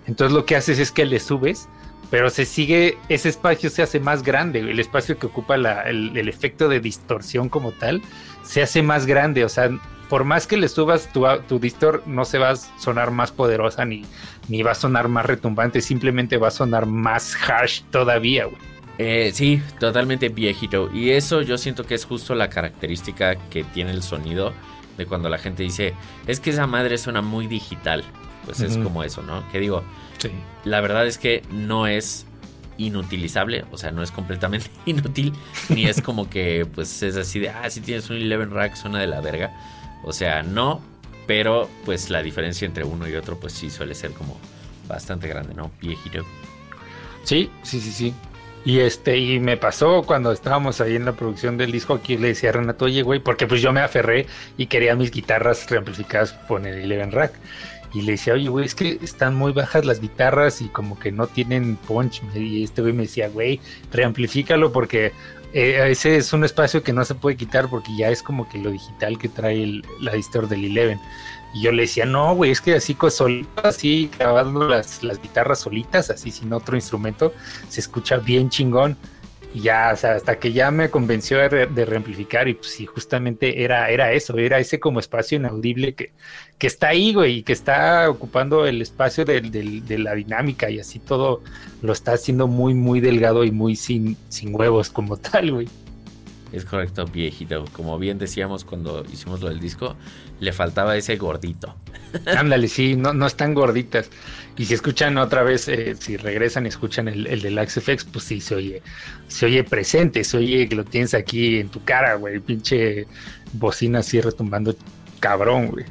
Entonces 0.07 0.35
lo 0.35 0.45
que 0.45 0.55
haces 0.57 0.77
es 0.77 0.91
que 0.91 1.05
le 1.05 1.19
subes, 1.19 1.69
pero 2.09 2.29
se 2.29 2.45
sigue, 2.45 2.97
ese 3.07 3.29
espacio 3.29 3.69
se 3.69 3.83
hace 3.83 3.99
más 3.99 4.23
grande, 4.23 4.59
el 4.59 4.79
espacio 4.79 5.17
que 5.17 5.27
ocupa 5.27 5.55
el, 5.55 6.27
efecto 6.27 6.67
de 6.67 6.79
distorsión 6.79 7.49
como 7.49 7.71
tal, 7.71 8.01
se 8.43 8.61
hace 8.61 8.81
más 8.81 9.05
grande, 9.05 9.45
o 9.45 9.49
sea, 9.49 9.69
por 10.09 10.23
más 10.23 10.47
que 10.47 10.57
le 10.57 10.67
subas 10.67 11.07
tu, 11.13 11.25
tu 11.47 11.59
distor, 11.59 12.03
no 12.07 12.25
se 12.25 12.39
va 12.39 12.49
a 12.49 12.55
sonar 12.55 13.11
más 13.11 13.31
poderosa 13.31 13.85
ni, 13.85 14.03
ni 14.47 14.63
va 14.63 14.71
a 14.71 14.75
sonar 14.75 15.07
más 15.07 15.27
retumbante, 15.27 15.81
simplemente 15.81 16.37
va 16.37 16.47
a 16.47 16.51
sonar 16.51 16.87
más 16.87 17.35
harsh 17.35 17.83
todavía, 17.91 18.45
güey. 18.45 18.78
Eh, 19.01 19.31
sí, 19.33 19.61
totalmente 19.79 20.27
viejito. 20.29 20.91
Y 20.93 21.11
eso 21.11 21.41
yo 21.41 21.57
siento 21.57 21.85
que 21.85 21.95
es 21.95 22.03
justo 22.05 22.35
la 22.35 22.49
característica 22.49 23.35
que 23.49 23.63
tiene 23.63 23.91
el 23.91 24.03
sonido 24.03 24.53
de 24.97 25.05
cuando 25.05 25.29
la 25.29 25.37
gente 25.37 25.63
dice, 25.63 25.93
es 26.27 26.41
que 26.41 26.49
esa 26.49 26.67
madre 26.67 26.97
suena 26.97 27.21
muy 27.21 27.47
digital. 27.47 28.03
Pues 28.45 28.59
es 28.61 28.77
como 28.77 29.03
eso, 29.03 29.21
¿no? 29.21 29.47
Que 29.51 29.59
digo, 29.59 29.83
Sí. 30.17 30.29
la 30.65 30.81
verdad 30.81 31.07
es 31.07 31.17
que 31.17 31.43
no 31.49 31.87
es 31.87 32.25
inutilizable, 32.77 33.63
o 33.71 33.77
sea, 33.77 33.91
no 33.91 34.01
es 34.03 34.11
completamente 34.11 34.69
inútil, 34.85 35.33
ni 35.69 35.85
es 35.85 36.01
como 36.01 36.29
que 36.29 36.65
pues 36.65 37.01
es 37.03 37.15
así 37.15 37.39
de, 37.39 37.49
ah, 37.49 37.69
si 37.69 37.79
tienes 37.81 38.09
un 38.09 38.17
11 38.17 38.45
rack 38.53 38.75
suena 38.75 38.99
de 38.99 39.07
la 39.07 39.21
verga. 39.21 39.51
O 40.03 40.11
sea, 40.11 40.43
no, 40.43 40.81
pero 41.27 41.69
pues 41.85 42.09
la 42.09 42.21
diferencia 42.23 42.65
entre 42.65 42.83
uno 42.83 43.07
y 43.07 43.15
otro 43.15 43.39
pues 43.39 43.53
sí 43.53 43.69
suele 43.69 43.95
ser 43.95 44.11
como 44.11 44.37
bastante 44.87 45.27
grande, 45.27 45.53
¿no? 45.53 45.71
Viejito. 45.81 46.25
Sí, 47.23 47.49
sí, 47.63 47.79
sí, 47.79 47.91
sí. 47.91 48.13
Y 48.69 48.81
este, 48.81 49.17
y 49.17 49.39
me 49.39 49.57
pasó 49.57 50.03
cuando 50.03 50.31
estábamos 50.31 50.79
ahí 50.79 50.95
en 50.95 51.05
la 51.05 51.13
producción 51.13 51.57
del 51.57 51.71
disco, 51.71 51.95
aquí 51.95 52.17
le 52.17 52.27
decía 52.27 52.49
a 52.51 52.53
Renato, 52.53 52.85
oye, 52.85 53.01
güey, 53.01 53.19
porque 53.19 53.47
pues 53.47 53.61
yo 53.63 53.73
me 53.73 53.81
aferré 53.81 54.27
y 54.57 54.67
quería 54.67 54.95
mis 54.95 55.09
guitarras 55.09 55.67
reamplificadas 55.67 56.33
con 56.47 56.67
el 56.67 56.77
Eleven 56.81 57.11
Rack. 57.11 57.33
Y 57.95 58.03
le 58.03 58.11
decía, 58.11 58.35
oye, 58.35 58.47
güey, 58.47 58.65
es 58.67 58.75
que 58.75 58.99
están 59.01 59.33
muy 59.33 59.53
bajas 59.53 59.85
las 59.85 59.99
guitarras 59.99 60.61
y 60.61 60.67
como 60.67 60.99
que 60.99 61.11
no 61.11 61.25
tienen 61.25 61.77
punch. 61.77 62.21
Y 62.35 62.63
este 62.63 62.83
güey 62.83 62.93
me 62.93 63.03
decía, 63.03 63.27
güey, 63.29 63.59
reamplifícalo 63.91 64.71
porque 64.71 65.13
eh, 65.53 65.87
ese 65.89 66.17
es 66.17 66.31
un 66.31 66.43
espacio 66.43 66.83
que 66.83 66.93
no 66.93 67.03
se 67.05 67.15
puede 67.15 67.37
quitar 67.37 67.69
porque 67.71 67.89
ya 67.97 68.09
es 68.09 68.21
como 68.21 68.47
que 68.47 68.59
lo 68.59 68.69
digital 68.69 69.17
que 69.17 69.29
trae 69.29 69.63
el- 69.63 69.83
la 69.99 70.13
distor 70.13 70.47
del 70.47 70.65
Eleven. 70.65 70.99
Y 71.53 71.63
yo 71.63 71.71
le 71.71 71.83
decía, 71.83 72.05
no, 72.05 72.35
güey, 72.35 72.51
es 72.51 72.61
que 72.61 72.75
así, 72.75 72.93
con 72.95 73.09
sol- 73.11 73.47
así 73.63 74.09
grabando 74.17 74.67
las, 74.67 75.03
las 75.03 75.21
guitarras 75.21 75.59
solitas, 75.59 76.09
así 76.09 76.31
sin 76.31 76.53
otro 76.53 76.75
instrumento, 76.75 77.33
se 77.69 77.79
escucha 77.81 78.17
bien 78.17 78.49
chingón. 78.49 78.97
Y 79.51 79.61
ya, 79.61 79.89
o 79.91 79.97
sea, 79.97 80.13
hasta 80.13 80.37
que 80.37 80.53
ya 80.53 80.69
me 80.69 80.91
convenció 80.91 81.39
de, 81.39 81.49
re- 81.49 81.65
de 81.65 81.83
reamplificar 81.85 82.47
y 82.47 82.53
pues 82.53 82.67
sí, 82.69 82.85
justamente 82.85 83.63
era, 83.63 83.89
era 83.89 84.11
eso, 84.13 84.37
era 84.37 84.59
ese 84.59 84.79
como 84.79 84.99
espacio 84.99 85.37
inaudible 85.39 85.95
que, 85.95 86.11
que 86.59 86.67
está 86.67 86.89
ahí, 86.89 87.15
güey, 87.15 87.37
y 87.37 87.43
que 87.43 87.53
está 87.53 88.07
ocupando 88.11 88.67
el 88.67 88.79
espacio 88.79 89.25
del- 89.25 89.49
de 89.87 89.97
la 89.97 90.13
dinámica 90.13 90.69
y 90.69 90.79
así 90.79 90.99
todo 90.99 91.41
lo 91.81 91.93
está 91.93 92.13
haciendo 92.13 92.45
muy, 92.47 92.75
muy 92.75 92.99
delgado 92.99 93.43
y 93.43 93.49
muy 93.49 93.75
sin, 93.75 94.17
sin 94.29 94.53
huevos 94.53 94.91
como 94.91 95.17
tal, 95.17 95.51
güey. 95.51 95.67
Es 96.51 96.65
correcto, 96.65 97.05
viejito. 97.05 97.65
Como 97.73 97.99
bien 97.99 98.17
decíamos 98.17 98.63
cuando 98.63 99.05
hicimos 99.11 99.41
lo 99.41 99.49
del 99.49 99.59
disco, 99.59 99.95
le 100.39 100.51
faltaba 100.51 100.97
ese 100.97 101.15
gordito. 101.17 101.75
Ándale, 102.25 102.67
sí, 102.67 102.95
no, 102.95 103.13
no 103.13 103.27
están 103.27 103.53
gorditas. 103.53 104.09
Y 104.57 104.65
si 104.65 104.73
escuchan 104.73 105.17
otra 105.17 105.43
vez, 105.43 105.67
eh, 105.67 105.95
si 105.99 106.17
regresan 106.17 106.65
y 106.65 106.69
escuchan 106.69 107.07
el, 107.07 107.27
el 107.27 107.41
del 107.41 107.59
FX, 107.67 108.05
pues 108.05 108.25
sí, 108.25 108.41
se 108.41 108.55
oye, 108.55 108.81
se 109.27 109.45
oye 109.45 109.63
presente, 109.63 110.23
se 110.23 110.37
oye 110.37 110.67
que 110.67 110.75
lo 110.75 110.85
tienes 110.85 111.13
aquí 111.13 111.59
en 111.59 111.69
tu 111.69 111.83
cara, 111.83 112.15
güey, 112.15 112.39
pinche 112.39 113.07
bocina 113.53 113.99
así 113.99 114.19
retumbando 114.19 114.75
cabrón, 115.19 115.67
güey. 115.67 115.85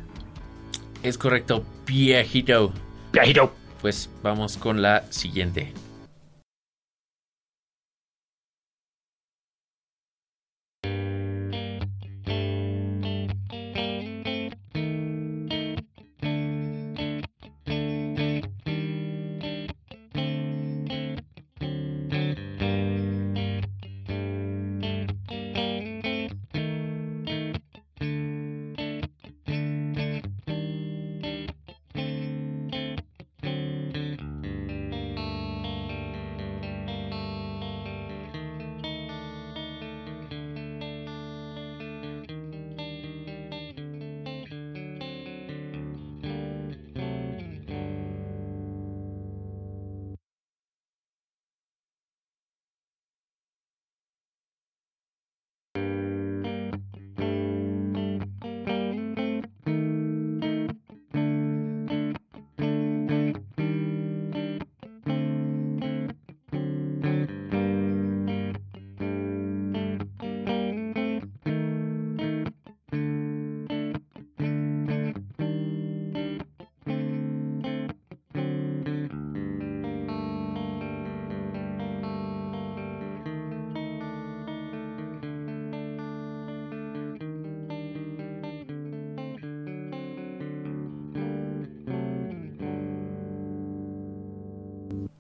Es 1.03 1.17
correcto, 1.17 1.65
viejito. 1.87 2.73
Viajero. 3.13 3.53
Pues 3.81 4.11
vamos 4.23 4.57
con 4.57 4.83
la 4.83 5.05
siguiente. 5.11 5.73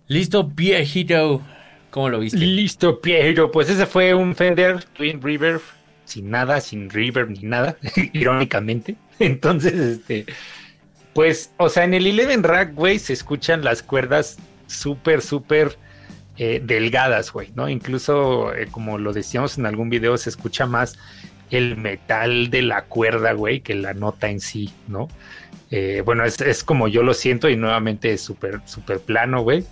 Listo, 0.09 0.45
viejito. 0.45 1.43
¿Cómo 1.91 2.09
lo 2.09 2.21
viste? 2.21 2.39
Listo, 2.39 3.01
Piero. 3.01 3.51
Pues 3.51 3.69
ese 3.69 3.87
fue 3.87 4.15
un 4.15 4.35
Fender 4.35 4.83
Twin 4.85 5.23
River 5.23 5.61
sin 6.09 6.31
nada, 6.31 6.61
sin 6.61 6.89
reverb 6.89 7.31
ni 7.31 7.41
nada, 7.41 7.77
irónicamente. 8.15 8.97
Entonces, 9.19 9.75
este, 9.75 10.27
pues, 11.13 11.53
o 11.59 11.69
sea, 11.69 11.85
en 11.85 11.95
el 11.95 12.07
Eleven 12.07 12.43
Rack, 12.43 12.75
güey, 12.75 12.99
se 12.99 13.13
escuchan 13.13 13.63
las 13.63 13.83
cuerdas 13.83 14.39
súper, 14.67 15.21
súper 15.21 15.79
eh, 16.39 16.63
delgadas, 16.65 17.31
güey, 17.31 17.51
¿no? 17.55 17.69
Incluso, 17.69 18.55
eh, 18.55 18.69
como 18.71 18.97
lo 18.97 19.13
decíamos 19.13 19.59
en 19.59 19.67
algún 19.67 19.91
video, 19.91 20.17
se 20.17 20.31
escucha 20.31 20.67
más 20.67 20.99
el 21.51 21.77
metal 21.77 22.49
de 22.51 22.63
la 22.63 22.85
cuerda, 22.85 23.33
güey, 23.33 23.61
que 23.61 23.75
la 23.75 23.93
nota 23.93 24.31
en 24.31 24.41
sí, 24.41 24.73
¿no? 24.87 25.09
Eh, 25.71 26.03
bueno, 26.05 26.25
es, 26.25 26.41
es 26.41 26.65
como 26.65 26.89
yo 26.89 27.03
lo 27.03 27.13
siento 27.13 27.51
y 27.51 27.57
nuevamente 27.57 28.13
es 28.13 28.23
súper, 28.23 28.63
súper 28.65 29.01
plano, 29.01 29.43
güey. 29.43 29.65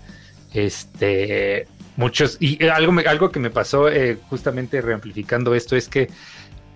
Este, 0.57 1.67
muchos, 1.97 2.37
y 2.41 2.65
algo, 2.67 2.93
me- 2.93 3.03
algo 3.03 3.31
que 3.31 3.39
me 3.41 3.51
pasó 3.51 3.89
eh, 3.91 4.19
justamente 4.29 4.81
reamplificando 4.81 5.55
esto 5.55 5.77
es 5.77 5.89
que, 5.89 6.09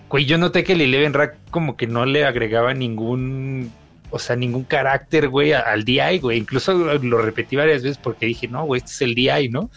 güey, 0.09 0.25
yo 0.27 0.39
noté 0.39 0.65
que 0.65 0.75
el 0.75 0.81
Eleven 0.83 1.15
Rack 1.15 1.37
como 1.51 1.77
que 1.77 1.87
no 1.87 2.05
le 2.07 2.25
agregaba 2.25 2.75
ningún, 2.75 3.73
o 4.11 4.19
sea, 4.19 4.37
ningún 4.37 4.65
carácter, 4.65 5.29
güey, 5.29 5.53
a- 5.53 5.61
al 5.61 5.85
DI, 5.85 6.19
güey. 6.21 6.39
Incluso 6.39 6.73
lo 6.75 7.19
repetí 7.23 7.57
varias 7.57 7.83
veces 7.83 7.99
porque 7.99 8.27
dije, 8.27 8.49
no, 8.49 8.65
güey, 8.65 8.79
este 8.81 8.91
es 8.93 9.03
el 9.03 9.15
DI, 9.15 9.49
¿no? 9.51 9.71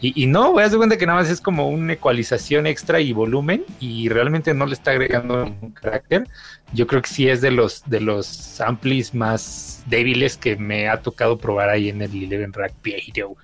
Y, 0.00 0.22
y 0.22 0.26
no, 0.26 0.56
haz 0.60 0.70
de 0.70 0.76
cuenta 0.76 0.96
que 0.96 1.06
nada 1.06 1.18
más 1.20 1.28
es 1.28 1.40
como 1.40 1.68
una 1.70 1.94
ecualización 1.94 2.68
extra 2.68 3.00
y 3.00 3.12
volumen 3.12 3.64
y 3.80 4.08
realmente 4.08 4.54
no 4.54 4.64
le 4.66 4.74
está 4.74 4.92
agregando 4.92 5.44
ningún 5.46 5.72
carácter. 5.72 6.28
Yo 6.72 6.86
creo 6.86 7.02
que 7.02 7.08
sí 7.08 7.28
es 7.28 7.40
de 7.40 7.50
los, 7.50 7.82
de 7.86 8.00
los 8.00 8.60
amplis 8.60 9.14
más 9.14 9.82
débiles 9.86 10.36
que 10.36 10.56
me 10.56 10.88
ha 10.88 11.00
tocado 11.00 11.38
probar 11.38 11.70
ahí 11.70 11.88
en 11.88 12.02
el 12.02 12.14
Eleven 12.14 12.52
Rack 12.52 12.74
Piero. 12.82 13.36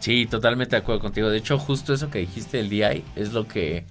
Sí, 0.00 0.26
totalmente 0.26 0.76
de 0.76 0.82
acuerdo 0.82 1.00
contigo. 1.00 1.28
De 1.28 1.38
hecho, 1.38 1.58
justo 1.58 1.92
eso 1.92 2.10
que 2.10 2.20
dijiste 2.20 2.58
del 2.58 2.68
DI 2.68 3.04
es 3.14 3.32
lo 3.32 3.46
que 3.46 3.84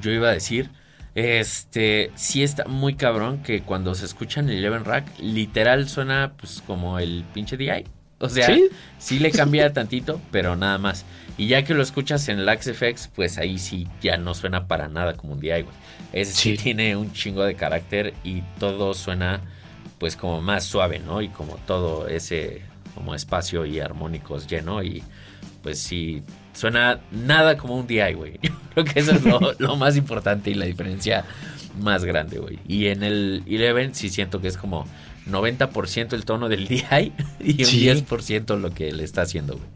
yo 0.00 0.10
iba 0.10 0.28
a 0.28 0.32
decir. 0.32 0.70
Este, 1.14 2.10
sí 2.16 2.42
está 2.42 2.64
muy 2.64 2.94
cabrón 2.94 3.42
que 3.42 3.62
cuando 3.62 3.94
se 3.94 4.04
escucha 4.04 4.40
en 4.40 4.48
el 4.48 4.58
Eleven 4.58 4.84
Rack, 4.84 5.06
literal 5.18 5.88
suena 5.88 6.34
pues 6.36 6.62
como 6.66 6.98
el 6.98 7.24
pinche 7.32 7.56
DI. 7.56 7.84
O 8.24 8.28
sea, 8.28 8.46
¿Sí? 8.46 8.68
sí, 8.98 9.18
le 9.18 9.30
cambia 9.30 9.72
tantito, 9.72 10.20
pero 10.30 10.56
nada 10.56 10.78
más. 10.78 11.04
Y 11.36 11.48
ya 11.48 11.64
que 11.64 11.74
lo 11.74 11.82
escuchas 11.82 12.28
en 12.28 12.38
el 12.38 12.48
FX, 12.48 13.08
pues 13.14 13.38
ahí 13.38 13.58
sí 13.58 13.88
ya 14.00 14.16
no 14.16 14.34
suena 14.34 14.66
para 14.66 14.88
nada 14.88 15.14
como 15.14 15.34
un 15.34 15.40
DI, 15.40 15.62
güey. 15.62 15.76
Ese 16.12 16.32
sí. 16.32 16.56
Sí. 16.56 16.62
tiene 16.62 16.96
un 16.96 17.12
chingo 17.12 17.44
de 17.44 17.54
carácter 17.54 18.14
y 18.22 18.42
todo 18.58 18.94
suena 18.94 19.40
pues 19.98 20.16
como 20.16 20.40
más 20.40 20.64
suave, 20.64 20.98
¿no? 20.98 21.22
Y 21.22 21.28
como 21.28 21.56
todo 21.66 22.08
ese 22.08 22.62
como 22.94 23.14
espacio 23.14 23.66
y 23.66 23.80
armónicos 23.80 24.46
lleno 24.46 24.82
y 24.82 25.02
pues 25.62 25.78
sí 25.78 26.22
suena 26.52 27.00
nada 27.10 27.56
como 27.56 27.76
un 27.76 27.86
DI, 27.86 28.12
güey. 28.14 28.38
Creo 28.74 28.84
que 28.84 29.00
eso 29.00 29.12
es 29.12 29.24
lo, 29.24 29.54
lo 29.58 29.76
más 29.76 29.96
importante 29.96 30.50
y 30.50 30.54
la 30.54 30.66
diferencia 30.66 31.24
más 31.80 32.04
grande, 32.04 32.38
güey. 32.38 32.58
Y 32.68 32.86
en 32.86 33.02
el 33.02 33.42
11 33.46 33.94
sí 33.94 34.08
siento 34.08 34.40
que 34.40 34.48
es 34.48 34.56
como 34.56 34.86
90% 35.26 36.12
el 36.12 36.24
tono 36.24 36.48
del 36.48 36.68
DI 36.68 37.12
y 37.40 37.90
un 37.90 38.04
10% 38.06 38.58
lo 38.58 38.70
que 38.72 38.92
le 38.92 39.04
está 39.04 39.22
haciendo, 39.22 39.54
güey. 39.54 39.68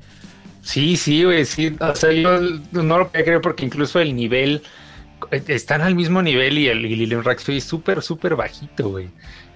Sí, 0.63 0.97
sí, 0.97 1.25
güey, 1.25 1.45
sí. 1.47 1.75
O 1.81 1.95
sea, 1.95 2.13
yo 2.13 2.41
no 2.73 2.99
lo 2.99 3.11
creo 3.11 3.41
porque 3.41 3.65
incluso 3.65 4.01
el 4.01 4.15
nivel 4.15 4.63
están 5.47 5.81
al 5.81 5.95
mismo 5.95 6.23
nivel 6.23 6.59
y 6.59 6.69
el 6.69 6.83
Lilium 6.83 7.23
Rack 7.23 7.49
es 7.49 7.65
súper, 7.65 8.03
súper 8.03 8.37
bajito, 8.37 8.91
güey. 8.91 9.09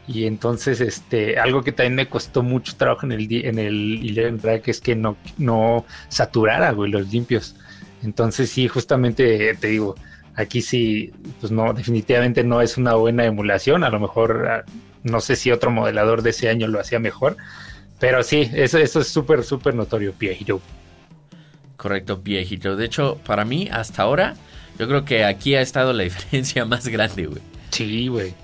Y 0.09 0.27
entonces, 0.27 0.81
este, 0.81 1.39
algo 1.39 1.63
que 1.63 1.73
también 1.73 1.95
me 1.95 2.09
costó 2.09 2.43
mucho 2.43 2.77
trabajo 2.77 3.07
en 3.07 3.13
el, 3.13 3.33
en 3.47 3.59
el 3.59 4.01
Eleven 4.03 4.41
Rack 4.43 4.69
es 4.69 4.81
que 4.81 4.97
no, 4.97 5.17
no 5.39 5.87
saturara, 6.09 6.73
güey, 6.73 6.91
los 6.91 7.13
limpios. 7.13 7.55
Entonces, 8.03 8.51
sí, 8.51 8.67
justamente 8.67 9.55
te 9.61 9.67
digo, 9.69 9.95
aquí 10.35 10.61
sí, 10.61 11.13
pues 11.41 11.53
no, 11.53 11.73
definitivamente 11.73 12.43
no 12.43 12.61
es 12.61 12.77
una 12.77 12.95
buena 12.95 13.25
emulación. 13.25 13.85
A 13.85 13.91
lo 13.91 14.01
mejor, 14.01 14.49
ah, 14.49 14.65
no 15.03 15.21
sé 15.21 15.37
si 15.37 15.51
otro 15.51 15.71
modelador 15.71 16.23
de 16.23 16.31
ese 16.31 16.49
año 16.49 16.69
lo 16.69 16.81
hacía 16.81 16.99
mejor. 16.99 17.37
Pero 17.99 18.23
sí, 18.23 18.51
eso, 18.53 18.79
eso 18.79 19.01
es 19.01 19.09
súper, 19.09 19.45
súper 19.45 19.75
notorio, 19.75 20.12
Piejito. 20.12 20.61
Correcto, 21.77 22.21
Piejito. 22.21 22.77
De 22.77 22.85
hecho, 22.85 23.19
para 23.25 23.45
mí, 23.45 23.69
hasta 23.71 24.03
ahora, 24.03 24.35
yo 24.79 24.88
creo 24.88 25.05
que 25.05 25.25
aquí 25.25 25.55
ha 25.55 25.61
estado 25.61 25.93
la 25.93 26.03
diferencia 26.05 26.65
más 26.65 26.88
grande, 26.88 27.27
güey. 27.27 27.43
Sí, 27.71 28.09
güey. 28.09 28.35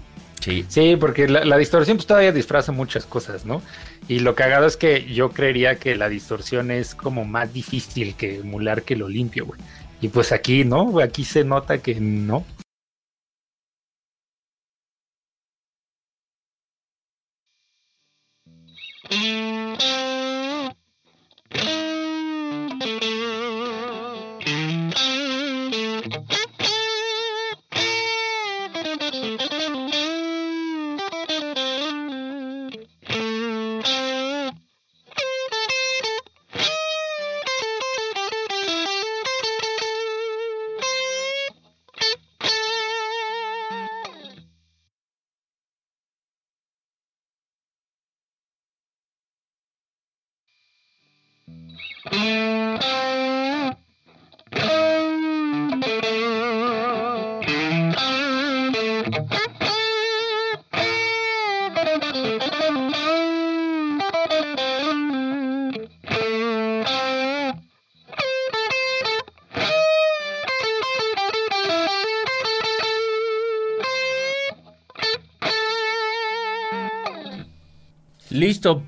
Sí. 0.40 0.64
Sí, 0.68 0.96
porque 0.98 1.28
la, 1.28 1.56
distorsión 1.56 1.96
pues 1.96 2.06
todavía 2.06 2.32
disfraza 2.32 2.70
muchas 2.70 3.04
cosas, 3.06 3.44
¿no? 3.44 3.60
Y 4.06 4.20
lo 4.20 4.34
cagado 4.34 4.66
es 4.66 4.76
que 4.76 5.04
yo 5.12 5.30
creería 5.30 5.76
que 5.76 5.96
la 5.96 6.08
distorsión 6.08 6.70
es 6.70 6.94
como 6.94 7.24
más 7.24 7.52
difícil 7.52 8.14
que 8.14 8.36
emular 8.36 8.82
que 8.82 8.96
lo 8.96 9.08
limpio, 9.08 9.46
güey. 9.46 9.60
Y 10.00 10.08
pues 10.08 10.30
aquí, 10.30 10.64
¿no? 10.64 11.00
Aquí 11.00 11.24
se 11.24 11.44
nota 11.44 11.78
que 11.78 11.96
no. 11.96 12.44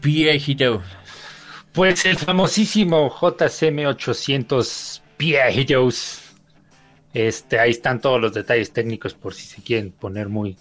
Viejito. 0.02 0.82
Pues 1.72 2.04
el 2.04 2.16
famosísimo 2.16 3.14
JCM 3.14 3.86
800 3.86 5.02
viejitos. 5.18 6.20
Este, 7.12 7.58
ahí 7.58 7.70
están 7.70 8.00
todos 8.00 8.20
los 8.20 8.32
detalles 8.32 8.72
técnicos 8.72 9.14
por 9.14 9.34
si 9.34 9.46
se 9.46 9.62
quieren 9.62 9.90
poner 9.90 10.28
muy 10.28 10.56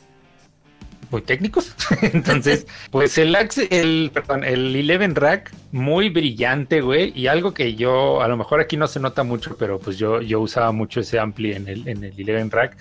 muy 1.12 1.22
técnicos. 1.22 1.76
Entonces, 2.02 2.68
pues 2.92 3.18
el 3.18 3.36
el 3.70 4.12
perdón, 4.14 4.44
el 4.44 4.76
Eleven 4.76 5.16
Rack 5.16 5.52
muy 5.72 6.10
brillante, 6.10 6.82
güey, 6.82 7.12
y 7.16 7.28
algo 7.28 7.54
que 7.54 7.76
yo 7.76 8.22
a 8.22 8.28
lo 8.28 8.38
mejor 8.38 8.60
aquí 8.60 8.78
no 8.78 8.88
se 8.88 9.00
nota 9.00 9.24
mucho, 9.24 9.56
pero 9.58 9.80
pues 9.80 9.98
yo 9.98 10.22
yo 10.22 10.40
usaba 10.40 10.72
mucho 10.72 11.00
ese 11.02 11.20
ampli 11.20 11.54
en 11.54 11.68
el 11.68 11.88
en 11.88 12.04
el 12.04 12.20
Eleven 12.20 12.52
Rack, 12.52 12.78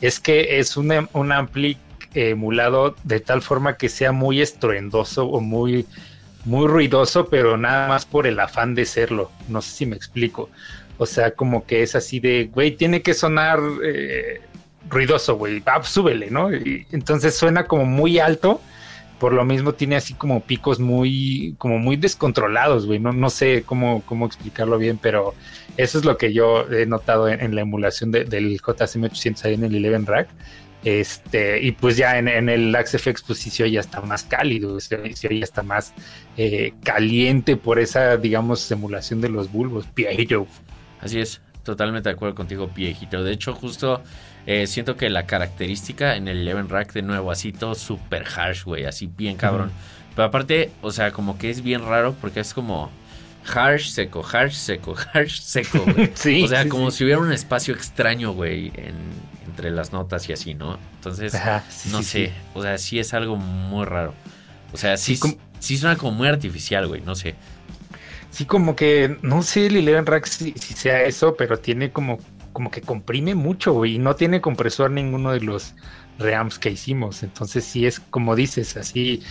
es 0.00 0.20
que 0.20 0.58
es 0.58 0.76
un, 0.76 1.08
un 1.12 1.32
ampli 1.32 1.76
emulado 2.14 2.94
de 3.04 3.20
tal 3.20 3.42
forma 3.42 3.76
que 3.76 3.88
sea 3.88 4.12
muy 4.12 4.40
estruendoso 4.40 5.26
o 5.26 5.40
muy, 5.40 5.86
muy 6.44 6.66
ruidoso, 6.66 7.26
pero 7.26 7.56
nada 7.56 7.88
más 7.88 8.04
por 8.04 8.26
el 8.26 8.40
afán 8.40 8.74
de 8.74 8.84
serlo. 8.86 9.30
No 9.48 9.62
sé 9.62 9.70
si 9.70 9.86
me 9.86 9.96
explico. 9.96 10.50
O 10.98 11.06
sea, 11.06 11.32
como 11.32 11.66
que 11.66 11.82
es 11.82 11.94
así 11.94 12.20
de, 12.20 12.50
güey, 12.52 12.76
tiene 12.76 13.02
que 13.02 13.14
sonar 13.14 13.60
eh, 13.84 14.40
ruidoso, 14.88 15.36
güey, 15.36 15.62
ah, 15.66 15.82
súbele, 15.82 16.30
¿no? 16.30 16.52
Y 16.52 16.86
entonces 16.92 17.36
suena 17.36 17.64
como 17.64 17.84
muy 17.84 18.18
alto, 18.18 18.60
por 19.18 19.32
lo 19.32 19.44
mismo 19.44 19.72
tiene 19.72 19.96
así 19.96 20.14
como 20.14 20.42
picos 20.42 20.80
muy, 20.80 21.54
como 21.58 21.78
muy 21.78 21.96
descontrolados, 21.96 22.86
güey, 22.86 22.98
no, 22.98 23.12
no 23.12 23.30
sé 23.30 23.62
cómo, 23.64 24.02
cómo 24.06 24.26
explicarlo 24.26 24.78
bien, 24.78 24.98
pero 25.00 25.34
eso 25.76 25.98
es 25.98 26.04
lo 26.04 26.16
que 26.16 26.32
yo 26.32 26.70
he 26.70 26.86
notado 26.86 27.28
en, 27.28 27.54
la 27.54 27.62
emulación 27.62 28.10
del 28.10 28.60
JSM 28.60 29.04
800 29.04 29.44
ahí 29.44 29.54
en 29.54 29.64
el 29.64 29.74
Eleven 29.74 30.06
Rack. 30.06 30.28
Este, 30.84 31.62
y 31.62 31.72
pues 31.72 31.96
ya 31.96 32.18
en, 32.18 32.48
el 32.48 32.74
AxeFX 32.74 33.22
pues 33.22 33.38
sí 33.38 33.50
se 33.50 33.62
oye 33.62 33.78
hasta 33.78 34.00
más 34.00 34.24
cálido, 34.24 34.80
se, 34.80 35.14
se 35.14 35.28
oye 35.28 35.44
hasta 35.44 35.62
más 35.62 35.94
eh, 36.36 36.74
caliente 36.82 37.56
por 37.56 37.78
esa, 37.78 38.16
digamos, 38.16 38.60
simulación 38.60 39.20
de 39.20 39.28
los 39.28 39.50
bulbos, 39.52 39.86
Piejito. 39.86 40.46
Así 41.00 41.20
es, 41.20 41.40
totalmente 41.62 42.08
de 42.08 42.14
acuerdo 42.14 42.34
contigo, 42.34 42.68
Piejito. 42.68 43.22
De 43.22 43.32
hecho, 43.32 43.54
justo 43.54 44.02
eh, 44.46 44.66
siento 44.66 44.96
que 44.96 45.08
la 45.08 45.26
característica 45.26 46.16
en 46.16 46.26
el 46.26 46.40
Eleven 46.40 46.68
Rack 46.68 46.92
de 46.92 47.02
nuevo, 47.02 47.30
así 47.30 47.52
todo 47.52 47.74
super 47.74 48.24
harsh, 48.26 48.64
güey, 48.64 48.84
así 48.84 49.06
bien 49.06 49.36
cabrón. 49.36 49.70
Pero 50.16 50.26
aparte, 50.26 50.70
o 50.82 50.90
sea, 50.90 51.12
como 51.12 51.38
que 51.38 51.50
es 51.50 51.62
bien 51.62 51.82
raro 51.86 52.14
porque 52.20 52.40
es 52.40 52.52
como 52.52 52.90
harsh, 53.44 53.90
seco, 53.90 54.24
harsh, 54.24 54.54
seco, 54.54 54.94
harsh, 55.12 55.40
seco, 55.40 55.84
güey. 55.84 56.12
o 56.44 56.48
sea, 56.48 56.68
como 56.68 56.90
si 56.90 57.04
hubiera 57.04 57.20
un 57.20 57.32
espacio 57.32 57.74
extraño, 57.74 58.32
güey, 58.32 58.72
en 58.74 59.32
entre 59.52 59.70
las 59.70 59.92
notas 59.92 60.28
y 60.30 60.32
así, 60.32 60.54
¿no? 60.54 60.78
Entonces, 60.94 61.34
no 61.90 62.02
sé, 62.02 62.32
o 62.54 62.62
sea, 62.62 62.78
sí 62.78 62.98
es 62.98 63.12
algo 63.12 63.36
muy 63.36 63.84
raro. 63.84 64.14
O 64.72 64.78
sea, 64.78 64.96
sí, 64.96 65.18
sí, 65.58 65.76
suena 65.76 65.96
como 65.96 66.12
muy 66.12 66.26
artificial, 66.26 66.88
güey, 66.88 67.02
no 67.02 67.14
sé. 67.14 67.34
Sí, 68.30 68.46
como 68.46 68.74
que, 68.74 69.18
no 69.20 69.42
sé 69.42 69.66
Eleven 69.66 70.06
Rack 70.06 70.24
si, 70.24 70.52
sea 70.52 71.02
eso, 71.02 71.36
pero 71.36 71.58
tiene 71.58 71.90
como, 71.90 72.18
como 72.54 72.70
que 72.70 72.80
comprime 72.80 73.34
mucho, 73.34 73.74
güey, 73.74 73.96
y 73.96 73.98
no 73.98 74.16
tiene 74.16 74.40
compresor 74.40 74.90
ninguno 74.90 75.32
de 75.32 75.40
los 75.40 75.74
reamps 76.18 76.58
que 76.58 76.70
hicimos. 76.70 77.22
Entonces, 77.22 77.64
sí 77.64 77.86
es 77.86 78.00
como 78.00 78.36
dices, 78.36 78.76
así, 78.76 79.22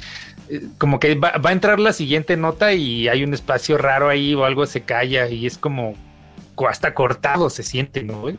eh, 0.49 0.61
como 0.77 0.99
que 0.99 1.15
va, 1.15 1.31
va, 1.37 1.49
a 1.51 1.53
entrar 1.53 1.79
la 1.79 1.93
siguiente 1.93 2.37
nota 2.37 2.73
y 2.73 3.07
hay 3.07 3.23
un 3.23 3.33
espacio 3.33 3.77
raro 3.77 4.09
ahí 4.09 4.33
o 4.33 4.45
algo 4.45 4.65
se 4.65 4.81
calla 4.81 5.27
y 5.29 5.45
es 5.45 5.57
como 5.57 5.95
hasta 6.67 6.93
cortado 6.93 7.49
se 7.49 7.63
siente, 7.63 8.03
¿no, 8.03 8.21
güey? 8.21 8.37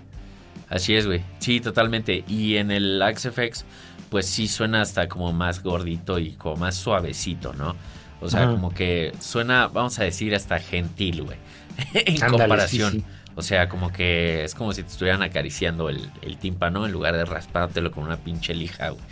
Así 0.69 0.95
es, 0.95 1.07
güey. 1.07 1.23
Sí, 1.39 1.61
totalmente. 1.61 2.25
Y 2.29 2.57
en 2.57 2.71
el 2.71 3.01
AxeFX, 3.03 3.65
pues 4.11 4.27
sí 4.27 4.49
suena 4.49 4.83
hasta 4.83 5.09
como 5.09 5.33
más 5.33 5.63
gordito 5.63 6.19
y 6.19 6.33
como 6.33 6.57
más 6.57 6.77
suavecito, 6.77 7.53
¿no? 7.53 7.77
O 8.21 8.31
sea, 8.31 8.47
como 8.47 8.73
que 8.73 9.13
suena, 9.21 9.67
vamos 9.67 9.99
a 9.99 10.05
decir, 10.05 10.35
hasta 10.35 10.61
gentil, 10.61 11.25
güey. 11.25 11.39
en 11.95 12.21
comparación. 12.31 13.05
O 13.35 13.43
sea, 13.43 13.69
como 13.69 13.93
que 13.93 14.45
es 14.45 14.55
como 14.55 14.73
si 14.73 14.83
te 14.83 14.91
estuvieran 14.91 15.23
acariciando 15.23 15.89
el, 15.89 16.11
el 16.23 16.37
tímpano 16.39 16.85
en 16.85 16.93
lugar 16.93 17.17
de 17.17 17.25
raspártelo 17.25 17.91
con 17.91 18.05
una 18.05 18.17
pinche 18.17 18.55
lija, 18.55 18.91
güey. 18.91 19.05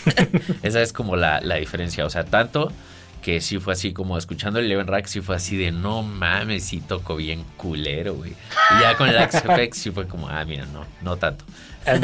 Esa 0.62 0.80
es 0.80 0.92
como 0.92 1.16
la, 1.16 1.40
la 1.40 1.56
diferencia. 1.56 2.04
O 2.06 2.10
sea, 2.10 2.24
tanto 2.24 2.72
que 3.20 3.40
sí 3.40 3.58
fue 3.58 3.74
así 3.74 3.92
como 3.92 4.16
escuchando 4.16 4.58
el 4.58 4.66
Eleven 4.66 4.86
Rack, 4.86 5.06
sí 5.06 5.20
fue 5.20 5.36
así 5.36 5.56
de 5.56 5.72
no 5.72 6.02
mames, 6.02 6.64
sí 6.64 6.80
tocó 6.80 7.16
bien 7.16 7.44
culero, 7.56 8.14
güey. 8.14 8.32
Y 8.32 8.80
ya 8.80 8.96
con 8.96 9.08
el 9.08 9.18
Axe 9.18 9.42
sí 9.72 9.90
fue 9.90 10.06
como, 10.06 10.28
ah, 10.28 10.44
mira, 10.44 10.66
no, 10.66 10.86
no 11.02 11.16
tanto. 11.16 11.44
Ah, 11.86 11.98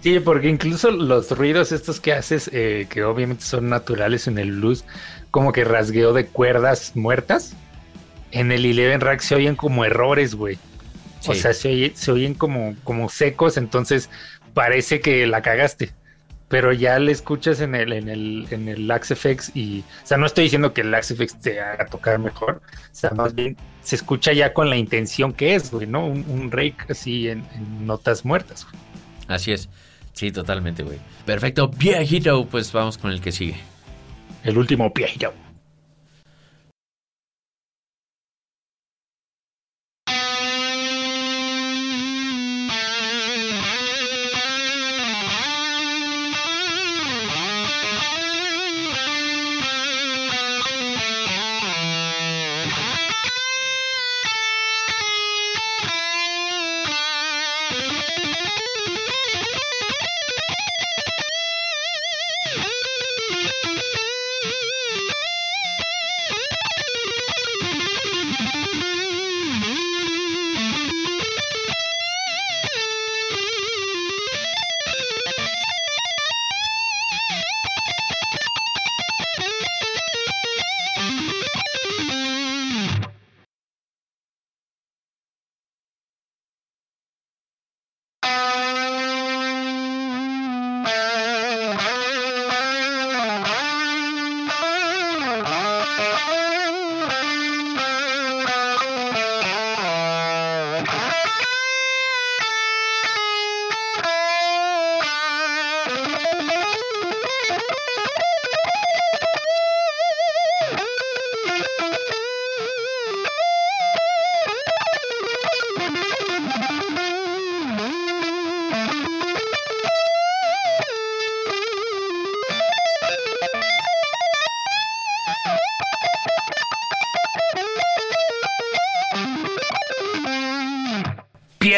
sí, 0.00 0.20
porque 0.20 0.48
incluso 0.48 0.90
los 0.90 1.30
ruidos 1.30 1.72
estos 1.72 2.00
que 2.00 2.12
haces, 2.12 2.50
eh, 2.52 2.86
que 2.88 3.04
obviamente 3.04 3.44
son 3.44 3.68
naturales 3.68 4.26
en 4.26 4.38
el 4.38 4.52
blues, 4.52 4.84
como 5.30 5.52
que 5.52 5.64
rasgueo 5.64 6.12
de 6.12 6.26
cuerdas 6.26 6.92
muertas, 6.94 7.54
en 8.34 8.52
el 8.52 8.64
Eleven 8.64 9.00
Rack 9.00 9.20
se 9.20 9.34
oyen 9.34 9.56
como 9.56 9.84
errores, 9.84 10.34
güey. 10.34 10.58
O 11.26 11.34
sea, 11.34 11.54
se, 11.54 11.92
se 11.94 12.12
oyen 12.12 12.34
como, 12.34 12.76
como 12.84 13.08
secos, 13.08 13.56
entonces 13.56 14.10
parece 14.52 15.00
que 15.00 15.26
la 15.26 15.40
cagaste 15.40 15.92
pero 16.54 16.72
ya 16.72 16.98
le 17.00 17.10
escuchas 17.10 17.60
en 17.60 17.74
el, 17.74 17.92
en 17.92 18.08
el, 18.08 18.46
en 18.50 18.68
el 18.68 18.88
AxeFX 18.88 19.56
y, 19.56 19.80
o 19.80 20.06
sea, 20.06 20.18
no 20.18 20.26
estoy 20.26 20.44
diciendo 20.44 20.72
que 20.72 20.82
el 20.82 20.94
AxeFX 20.94 21.40
te 21.40 21.60
haga 21.60 21.86
tocar 21.86 22.18
mejor, 22.20 22.62
o 22.62 22.88
sea, 22.92 23.10
más 23.10 23.34
bien 23.34 23.56
se 23.82 23.96
escucha 23.96 24.32
ya 24.32 24.52
con 24.52 24.70
la 24.70 24.76
intención 24.76 25.32
que 25.32 25.56
es, 25.56 25.72
güey, 25.72 25.86
¿no? 25.86 26.06
Un, 26.06 26.24
un 26.28 26.52
rake 26.52 26.76
así 26.88 27.28
en, 27.28 27.44
notas 27.84 28.24
muertas. 28.24 28.66
Así 29.26 29.50
es. 29.50 29.68
Sí, 30.12 30.30
totalmente, 30.30 30.84
güey. 30.84 30.98
Perfecto, 31.26 31.68
viejito. 31.68 32.46
Pues 32.46 32.72
vamos 32.72 32.98
con 32.98 33.10
el 33.10 33.20
que 33.20 33.32
sigue. 33.32 33.56
El 34.44 34.56
último 34.56 34.92
viejito. 34.94 35.34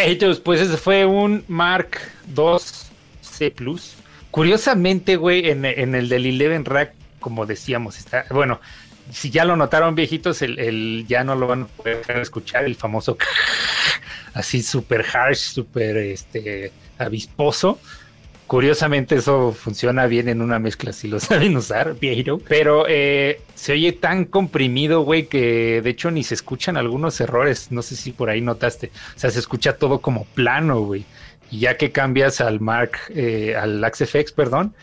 Viejitos, 0.07 0.39
pues 0.39 0.61
ese 0.61 0.77
fue 0.77 1.05
un 1.05 1.45
Mark 1.49 1.99
II 2.29 2.59
C 3.23 3.51
Plus. 3.51 3.97
Curiosamente, 4.31 5.17
güey, 5.17 5.51
en, 5.51 5.65
el 5.65 6.09
del 6.09 6.27
Eleven 6.27 6.65
Rack, 6.65 6.93
como 7.19 7.45
decíamos, 7.45 7.99
está, 7.99 8.25
bueno, 8.31 8.61
si 9.11 9.31
ya 9.31 9.45
lo 9.45 9.57
notaron 9.57 9.97
viejitos, 9.97 10.43
el, 10.43 11.07
ya 11.09 11.25
no 11.25 11.35
lo 11.35 11.49
van 11.49 11.63
a 11.63 11.67
poder 11.67 12.05
escuchar, 12.21 12.67
el 12.67 12.77
famoso 12.77 13.19
así 14.35 14.63
super 14.63 15.05
harsh, 15.13 15.39
super 15.39 15.97
este 15.97 16.71
avisposo. 16.99 17.81
Curiosamente 18.47 19.17
eso 19.17 19.53
funciona 19.53 20.07
bien 20.07 20.29
en 20.29 20.41
una 20.41 20.61
mezcla 20.61 20.93
si 20.93 21.09
lo 21.09 21.19
saben 21.21 21.57
usar, 21.57 21.95
Piero. 21.95 22.39
Pero 22.49 22.87
eh, 22.89 23.41
se 23.55 23.73
oye 23.73 23.93
tan 23.93 24.25
comprimido, 24.25 25.03
güey, 25.03 25.27
que 25.27 25.83
de 25.83 25.91
hecho 25.91 26.11
ni 26.11 26.23
se 26.23 26.35
escuchan 26.35 26.77
algunos 26.77 27.21
errores. 27.21 27.73
No 27.73 27.83
sé 27.83 27.97
si 27.97 28.13
por 28.13 28.31
ahí 28.31 28.41
notaste. 28.41 28.93
O 29.17 29.19
sea, 29.19 29.31
se 29.31 29.41
escucha 29.41 29.77
todo 29.77 30.01
como 30.01 30.25
plano, 30.27 30.81
güey. 30.81 31.05
Y 31.51 31.61
ya 31.61 31.77
que 31.77 31.91
cambias 31.91 32.41
al 32.41 32.61
Mark, 32.61 32.93
eh, 33.11 33.57
al 33.57 33.83
AxeFX, 33.83 34.33
perdón, 34.33 34.75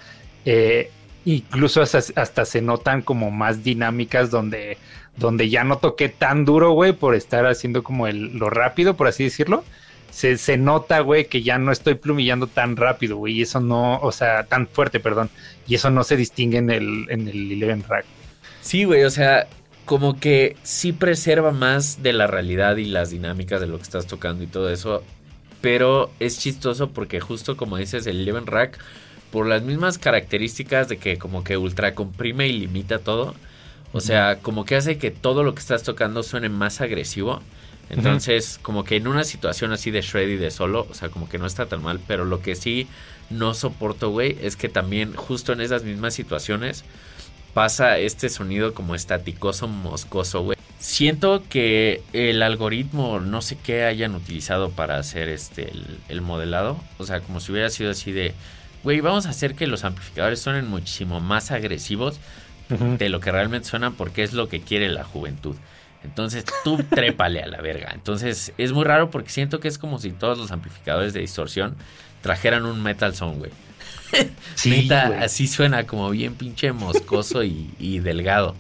eh, 0.46 0.92
incluso 1.26 1.82
hasta, 1.82 2.00
hasta, 2.16 2.46
se 2.46 2.62
notan 2.62 3.02
como 3.02 3.32
más 3.32 3.64
dinámicas 3.64 4.30
donde, 4.30 4.78
donde 5.18 5.50
ya 5.50 5.66
no 5.66 5.78
toqué 5.78 6.08
tan 6.08 6.46
duro, 6.46 6.72
güey, 6.72 6.94
por 6.94 7.16
estar 7.16 7.46
haciendo 7.46 7.84
como 7.84 8.08
el, 8.08 8.38
lo 8.38 8.50
rápido, 8.50 8.96
por 8.96 9.08
así 9.08 9.26
decirlo 9.26 9.66
se, 10.14 10.38
se 10.38 10.58
nota, 10.58 11.00
güey, 11.00 11.26
que 11.26 11.42
ya 11.42 11.58
no 11.58 11.72
estoy 11.72 11.96
plumillando 11.96 12.46
tan 12.46 12.76
rápido, 12.76 13.18
güey, 13.18 13.34
y 13.34 13.42
eso 13.42 13.60
no, 13.60 13.98
o 13.98 14.12
sea, 14.12 14.44
tan 14.44 14.68
fuerte, 14.68 15.00
perdón, 15.00 15.32
y 15.68 15.74
eso 15.74 15.90
no 15.90 16.04
se 16.04 16.16
distingue 16.16 16.60
en 16.60 16.70
el, 16.70 17.08
en 17.10 17.28
el 17.28 17.52
Eleven 17.52 17.84
Rack. 17.88 18.06
Sí, 18.62 18.84
güey, 18.84 19.06
o 19.06 19.10
sea, 19.10 19.48
como 19.86 20.20
que 20.20 20.56
sí 20.62 20.92
preserva 20.92 21.52
más 21.52 22.04
de 22.04 22.14
la 22.14 22.28
realidad 22.28 22.78
y 22.78 22.86
las 22.86 23.10
dinámicas 23.10 23.60
de 23.60 23.66
lo 23.66 23.78
que 23.78 23.84
estás 23.84 24.06
tocando 24.06 24.44
y 24.44 24.48
todo 24.48 24.70
eso, 24.70 25.04
pero 25.62 26.12
es 26.20 26.38
chistoso 26.38 26.92
porque 26.92 27.20
justo 27.20 27.58
como 27.58 27.78
dices, 27.78 28.06
el 28.06 28.22
Eleven 28.22 28.46
Rack, 28.46 28.78
por 29.32 29.48
las 29.48 29.64
mismas 29.64 29.98
características 29.98 30.90
de 30.90 30.98
que 30.98 31.18
como 31.18 31.44
que 31.44 31.58
ultra 31.58 31.96
comprime 31.96 32.48
y 32.48 32.54
limita 32.54 33.00
todo, 33.00 33.34
o 33.94 34.00
sea, 34.00 34.38
como 34.44 34.64
que 34.64 34.76
hace 34.76 35.00
que 35.00 35.10
todo 35.10 35.42
lo 35.42 35.56
que 35.56 35.62
estás 35.62 35.82
tocando 35.82 36.22
suene 36.22 36.50
más 36.50 36.82
agresivo. 36.82 37.42
Entonces, 37.90 38.60
como 38.62 38.84
que 38.84 38.96
en 38.96 39.08
una 39.08 39.24
situación 39.24 39.72
así 39.72 39.92
de 39.92 40.02
shreddy 40.02 40.36
de 40.36 40.52
solo, 40.52 40.88
o 40.90 40.94
sea, 40.94 41.10
como 41.10 41.30
que 41.30 41.38
no 41.38 41.46
está 41.46 41.68
tan 41.68 41.84
mal, 41.84 42.00
pero 42.08 42.26
lo 42.26 42.42
que 42.42 42.56
sí 42.56 42.88
no 43.30 43.54
soporto, 43.54 44.10
güey, 44.10 44.38
es 44.42 44.56
que 44.56 44.70
también 44.70 45.14
justo 45.16 45.54
en 45.54 45.62
esas 45.62 45.84
mismas 45.84 46.14
situaciones 46.14 46.84
pasa 47.54 47.98
este 48.00 48.30
sonido 48.30 48.74
como 48.74 48.96
estaticoso, 48.96 49.68
moscoso, 49.68 50.42
güey. 50.42 50.58
Siento 50.80 51.44
que 51.48 52.02
el 52.12 52.42
algoritmo, 52.44 53.20
no 53.20 53.42
sé 53.42 53.58
qué 53.64 53.84
hayan 53.84 54.16
utilizado 54.16 54.72
para 54.72 54.98
hacer 54.98 55.30
este 55.30 55.72
el, 56.10 56.22
modelado, 56.22 56.78
o 56.98 57.06
sea, 57.06 57.22
como 57.22 57.40
si 57.40 57.52
hubiera 57.52 57.70
sido 57.70 57.92
así 57.92 58.12
de, 58.12 58.34
güey, 58.84 59.00
vamos 59.00 59.26
a 59.26 59.30
hacer 59.30 59.56
que 59.56 59.68
los 59.68 59.86
amplificadores 59.86 60.42
suenen 60.42 60.68
muchísimo 60.68 61.20
más 61.20 61.52
agresivos 61.52 62.20
de 62.70 63.10
lo 63.10 63.20
que 63.20 63.32
realmente 63.32 63.68
suenan 63.68 63.94
porque 63.94 64.24
es 64.24 64.34
lo 64.34 64.50
que 64.50 64.62
quiere 64.62 64.90
la 64.90 65.04
juventud. 65.04 65.56
Entonces 66.04 66.46
tú 66.64 66.78
trépale 66.90 67.42
a 67.42 67.48
la 67.48 67.62
verga. 67.62 67.92
Entonces 67.94 68.54
es 68.58 68.72
muy 68.72 68.84
raro 68.84 69.10
porque 69.10 69.30
siento 69.30 69.60
que 69.60 69.68
es 69.68 69.78
como 69.78 70.00
si 70.00 70.12
todos 70.12 70.38
los 70.38 70.52
amplificadores 70.52 71.14
de 71.14 71.22
distorsión 71.22 71.76
trajeran 72.22 72.66
un 72.66 72.82
metal 72.82 73.16
sound, 73.16 73.40
güey. 73.40 73.52
Sí, 74.56 74.88
así 74.92 75.48
suena 75.48 75.88
como 75.88 76.10
bien 76.12 76.36
pinche 76.36 76.72
moscoso 76.72 77.44
y, 77.44 78.00
delgado. 78.00 78.56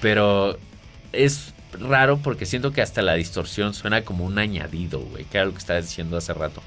Pero 0.00 0.58
es 1.12 1.54
raro 1.72 2.18
porque 2.18 2.46
siento 2.46 2.72
que 2.72 2.82
hasta 2.82 3.02
la 3.02 3.14
distorsión 3.14 3.74
suena 3.74 4.02
como 4.02 4.24
un 4.24 4.38
añadido, 4.38 5.00
güey, 5.00 5.24
que 5.24 5.38
era 5.38 5.46
lo 5.46 5.52
que 5.52 5.58
estabas 5.58 5.86
diciendo 5.86 6.16
hace 6.16 6.32
rato. 6.32 6.62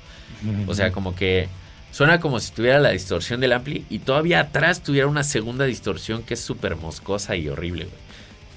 O 0.68 0.74
sea, 0.74 0.92
como 0.92 1.16
que 1.16 1.48
suena 1.92 2.20
como 2.20 2.42
si 2.42 2.52
tuviera 2.52 2.80
la 2.80 2.90
distorsión 2.90 3.40
del 3.40 3.54
ampli 3.54 3.86
y 3.90 4.00
todavía 4.00 4.42
atrás 4.42 4.84
tuviera 4.84 5.08
una 5.08 5.24
segunda 5.24 5.64
distorsión 5.64 6.24
que 6.24 6.34
es 6.34 6.42
súper 6.42 6.76
moscosa 6.76 7.38
y 7.38 7.48
horrible, 7.48 7.86
güey. 7.86 7.98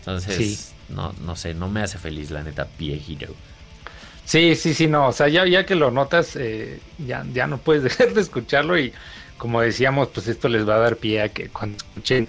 Entonces, 0.00 0.74
no, 0.88 1.14
no 1.24 1.36
sé, 1.36 1.54
no 1.54 1.68
me 1.68 1.82
hace 1.82 1.98
feliz 1.98 2.30
la 2.30 2.42
neta 2.42 2.66
Pie 2.66 3.00
Hero. 3.06 3.34
Sí, 4.24 4.54
sí, 4.56 4.74
sí, 4.74 4.86
no, 4.88 5.08
o 5.08 5.12
sea, 5.12 5.28
ya, 5.28 5.46
ya 5.46 5.64
que 5.64 5.74
lo 5.74 5.90
notas, 5.90 6.36
eh, 6.36 6.80
ya, 6.98 7.24
ya 7.32 7.46
no 7.46 7.58
puedes 7.58 7.82
dejar 7.84 8.12
de 8.12 8.20
escucharlo 8.20 8.78
y 8.78 8.92
como 9.38 9.60
decíamos, 9.60 10.08
pues 10.08 10.28
esto 10.28 10.48
les 10.48 10.68
va 10.68 10.74
a 10.74 10.80
dar 10.80 10.96
pie 10.96 11.22
a 11.22 11.28
que 11.30 11.48
cuando 11.48 11.78
escuchen 11.78 12.28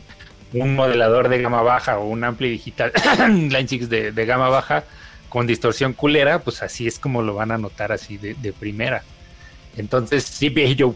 un 0.53 0.75
modelador 0.75 1.27
de 1.27 1.41
gama 1.41 1.61
baja 1.61 1.97
o 1.97 2.07
un 2.07 2.23
ampli 2.23 2.49
digital 2.49 2.91
Line 3.27 3.67
6 3.67 3.89
de, 3.89 4.11
de, 4.11 4.25
gama 4.25 4.49
baja 4.49 4.85
con 5.27 5.45
distorsión 5.45 5.93
culera, 5.93 6.39
pues 6.39 6.63
así 6.63 6.87
es 6.87 6.99
como 6.99 7.21
lo 7.21 7.35
van 7.35 7.51
a 7.51 7.57
notar 7.57 7.91
así 7.91 8.17
de, 8.17 8.33
de 8.35 8.53
primera. 8.53 9.03
Entonces, 9.77 10.23
sí, 10.23 10.49
Pie 10.49 10.71
Hero, 10.71 10.95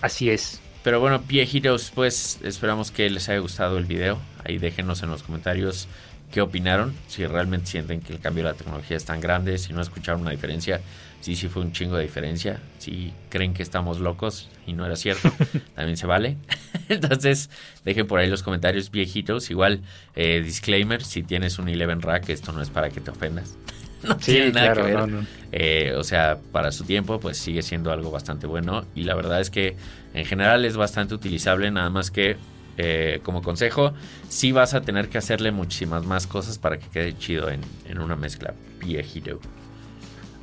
así 0.00 0.30
es. 0.30 0.60
Pero 0.82 1.00
bueno, 1.00 1.22
Pie 1.22 1.48
Heroes, 1.50 1.92
pues 1.94 2.40
esperamos 2.42 2.90
que 2.90 3.08
les 3.08 3.28
haya 3.28 3.38
gustado 3.38 3.78
el 3.78 3.84
video. 3.84 4.18
Ahí 4.44 4.58
déjenos 4.58 5.02
en 5.02 5.10
los 5.10 5.22
comentarios 5.22 5.86
qué 6.32 6.40
opinaron, 6.40 6.94
si 7.06 7.24
realmente 7.26 7.66
sienten 7.66 8.00
que 8.00 8.12
el 8.12 8.18
cambio 8.18 8.42
de 8.42 8.50
la 8.50 8.56
tecnología 8.56 8.96
es 8.96 9.04
tan 9.04 9.20
grande, 9.20 9.58
si 9.58 9.72
no 9.72 9.80
escucharon 9.80 10.22
una 10.22 10.30
diferencia, 10.30 10.80
si 11.20 11.36
sí 11.36 11.46
fue 11.46 11.62
un 11.62 11.72
chingo 11.72 11.96
de 11.96 12.02
diferencia, 12.02 12.58
si 12.78 13.12
creen 13.28 13.54
que 13.54 13.62
estamos 13.62 14.00
locos 14.00 14.48
y 14.66 14.72
no 14.72 14.84
era 14.84 14.96
cierto, 14.96 15.30
también 15.76 15.96
se 15.96 16.06
vale. 16.06 16.36
Entonces, 16.88 17.50
dejen 17.84 18.08
por 18.08 18.18
ahí 18.18 18.28
los 18.28 18.42
comentarios 18.42 18.90
viejitos, 18.90 19.50
igual 19.50 19.82
eh, 20.16 20.42
disclaimer, 20.42 21.04
si 21.04 21.22
tienes 21.22 21.58
un 21.58 21.68
Eleven 21.68 22.00
Rack, 22.00 22.30
esto 22.30 22.50
no 22.50 22.62
es 22.62 22.70
para 22.70 22.90
que 22.90 23.00
te 23.00 23.10
ofendas. 23.10 23.56
No 24.02 24.16
tiene 24.16 24.50
nada 24.50 24.74
que 24.74 24.82
ver. 24.82 25.08
Eh, 25.52 25.94
o 25.96 26.02
sea, 26.02 26.36
para 26.50 26.72
su 26.72 26.82
tiempo, 26.82 27.20
pues 27.20 27.36
sigue 27.36 27.62
siendo 27.62 27.92
algo 27.92 28.10
bastante 28.10 28.48
bueno. 28.48 28.84
Y 28.96 29.04
la 29.04 29.14
verdad 29.14 29.40
es 29.40 29.48
que 29.48 29.76
en 30.12 30.24
general 30.24 30.64
es 30.64 30.76
bastante 30.76 31.14
utilizable, 31.14 31.70
nada 31.70 31.88
más 31.88 32.10
que 32.10 32.36
eh, 32.78 33.20
como 33.22 33.42
consejo, 33.42 33.92
sí 34.28 34.52
vas 34.52 34.74
a 34.74 34.80
tener 34.80 35.08
que 35.08 35.18
hacerle 35.18 35.52
muchísimas 35.52 36.06
más 36.06 36.26
cosas 36.26 36.58
para 36.58 36.78
que 36.78 36.88
quede 36.88 37.16
chido 37.16 37.50
en, 37.50 37.60
una 37.98 38.16
mezcla 38.16 38.54
viejito. 38.80 39.40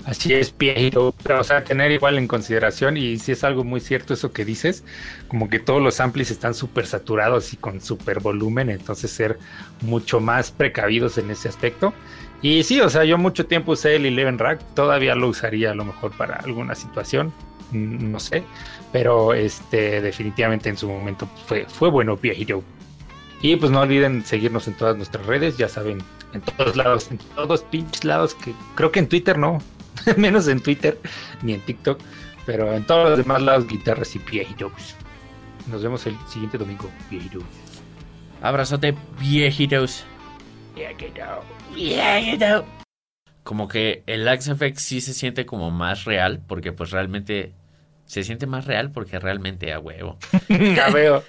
Así 0.06 0.34
es, 0.34 0.52
Piero. 0.52 1.14
O 1.38 1.44
sea, 1.44 1.64
tener 1.64 1.92
igual 1.92 2.18
en 2.18 2.28
consideración, 2.28 2.98
y 2.98 3.18
si 3.18 3.34
es 3.34 3.44
algo 3.44 3.64
muy 3.64 3.80
cierto 3.80 4.14
eso 4.14 4.32
que 4.32 4.46
dices, 4.46 4.84
como 5.28 5.50
que 5.50 5.60
todos 5.60 5.82
los 5.82 6.00
amplis 6.00 6.32
están 6.32 6.54
súper 6.54 6.88
saturados 6.88 7.54
y 7.54 7.58
con 7.58 7.82
súper 7.82 8.20
volumen, 8.20 8.70
entonces 8.70 9.12
ser 9.12 9.38
mucho 9.82 10.20
más 10.20 10.52
precavidos 10.52 11.18
en 11.18 11.30
ese 11.32 11.50
aspecto. 11.50 11.94
Y 12.42 12.64
sí, 12.64 12.80
o 12.80 12.90
sea, 12.90 13.04
yo 13.04 13.18
mucho 13.18 13.46
tiempo 13.46 13.74
usé 13.74 13.98
el 13.98 14.06
Eleven 14.06 14.40
Rack, 14.40 14.62
todavía 14.74 15.16
lo 15.16 15.28
usaría 15.28 15.72
a 15.72 15.76
lo 15.76 15.84
mejor 15.84 16.12
para 16.16 16.36
alguna 16.36 16.74
situación, 16.76 17.34
no 17.72 18.20
sé, 18.20 18.44
pero 18.92 19.34
este 19.34 20.02
definitivamente 20.02 20.70
en 20.70 20.78
su 20.78 20.90
momento 20.90 21.28
fue, 21.46 21.66
fue 21.66 21.90
bueno 21.90 22.18
Piero. 22.18 22.64
Y 23.42 23.56
pues 23.56 23.72
no 23.72 23.82
olviden 23.82 24.26
seguirnos 24.26 24.68
en 24.68 24.74
todas 24.76 24.98
nuestras 24.98 25.26
redes, 25.26 25.58
ya 25.58 25.70
saben, 25.70 26.00
en 26.34 26.42
todos 26.42 26.76
lados, 26.76 27.10
en 27.10 27.18
todos 27.36 27.64
pinches 27.64 28.04
lados, 28.04 28.36
que 28.36 28.54
creo 28.76 28.92
que 28.92 29.00
en 29.00 29.08
Twitter 29.08 29.38
no, 29.38 29.60
menos 30.18 30.48
en 30.48 30.60
Twitter 30.60 31.00
ni 31.42 31.54
en 31.54 31.62
TikTok, 31.62 32.00
pero 32.46 32.74
en 32.74 32.86
todos 32.86 33.10
los 33.10 33.18
demás 33.20 33.42
lados, 33.42 33.68
guitarras 33.68 34.16
y 34.16 34.20
viejitos. 34.20 34.96
Nos 35.68 35.84
vemos 35.84 36.06
el 36.08 36.18
siguiente 36.28 36.58
domingo, 36.58 36.90
viejitos. 37.10 37.44
Abrazote, 38.42 38.96
viejitos. 39.20 40.06
Viejito. 40.76 42.66
Como 43.44 43.68
que 43.68 44.04
el 44.06 44.28
Axe 44.28 44.52
Effect 44.52 44.78
sí 44.78 45.02
se 45.02 45.14
siente 45.14 45.46
como 45.46 45.72
más 45.72 46.06
real, 46.06 46.42
porque 46.48 46.72
pues 46.72 46.92
realmente 46.92 47.54
se 48.10 48.24
siente 48.24 48.48
más 48.48 48.66
real 48.66 48.92
porque 48.92 49.20
realmente 49.20 49.72
a 49.72 49.80
huevo. 49.80 50.18
Ya 50.50 50.90
veo. 50.90 51.24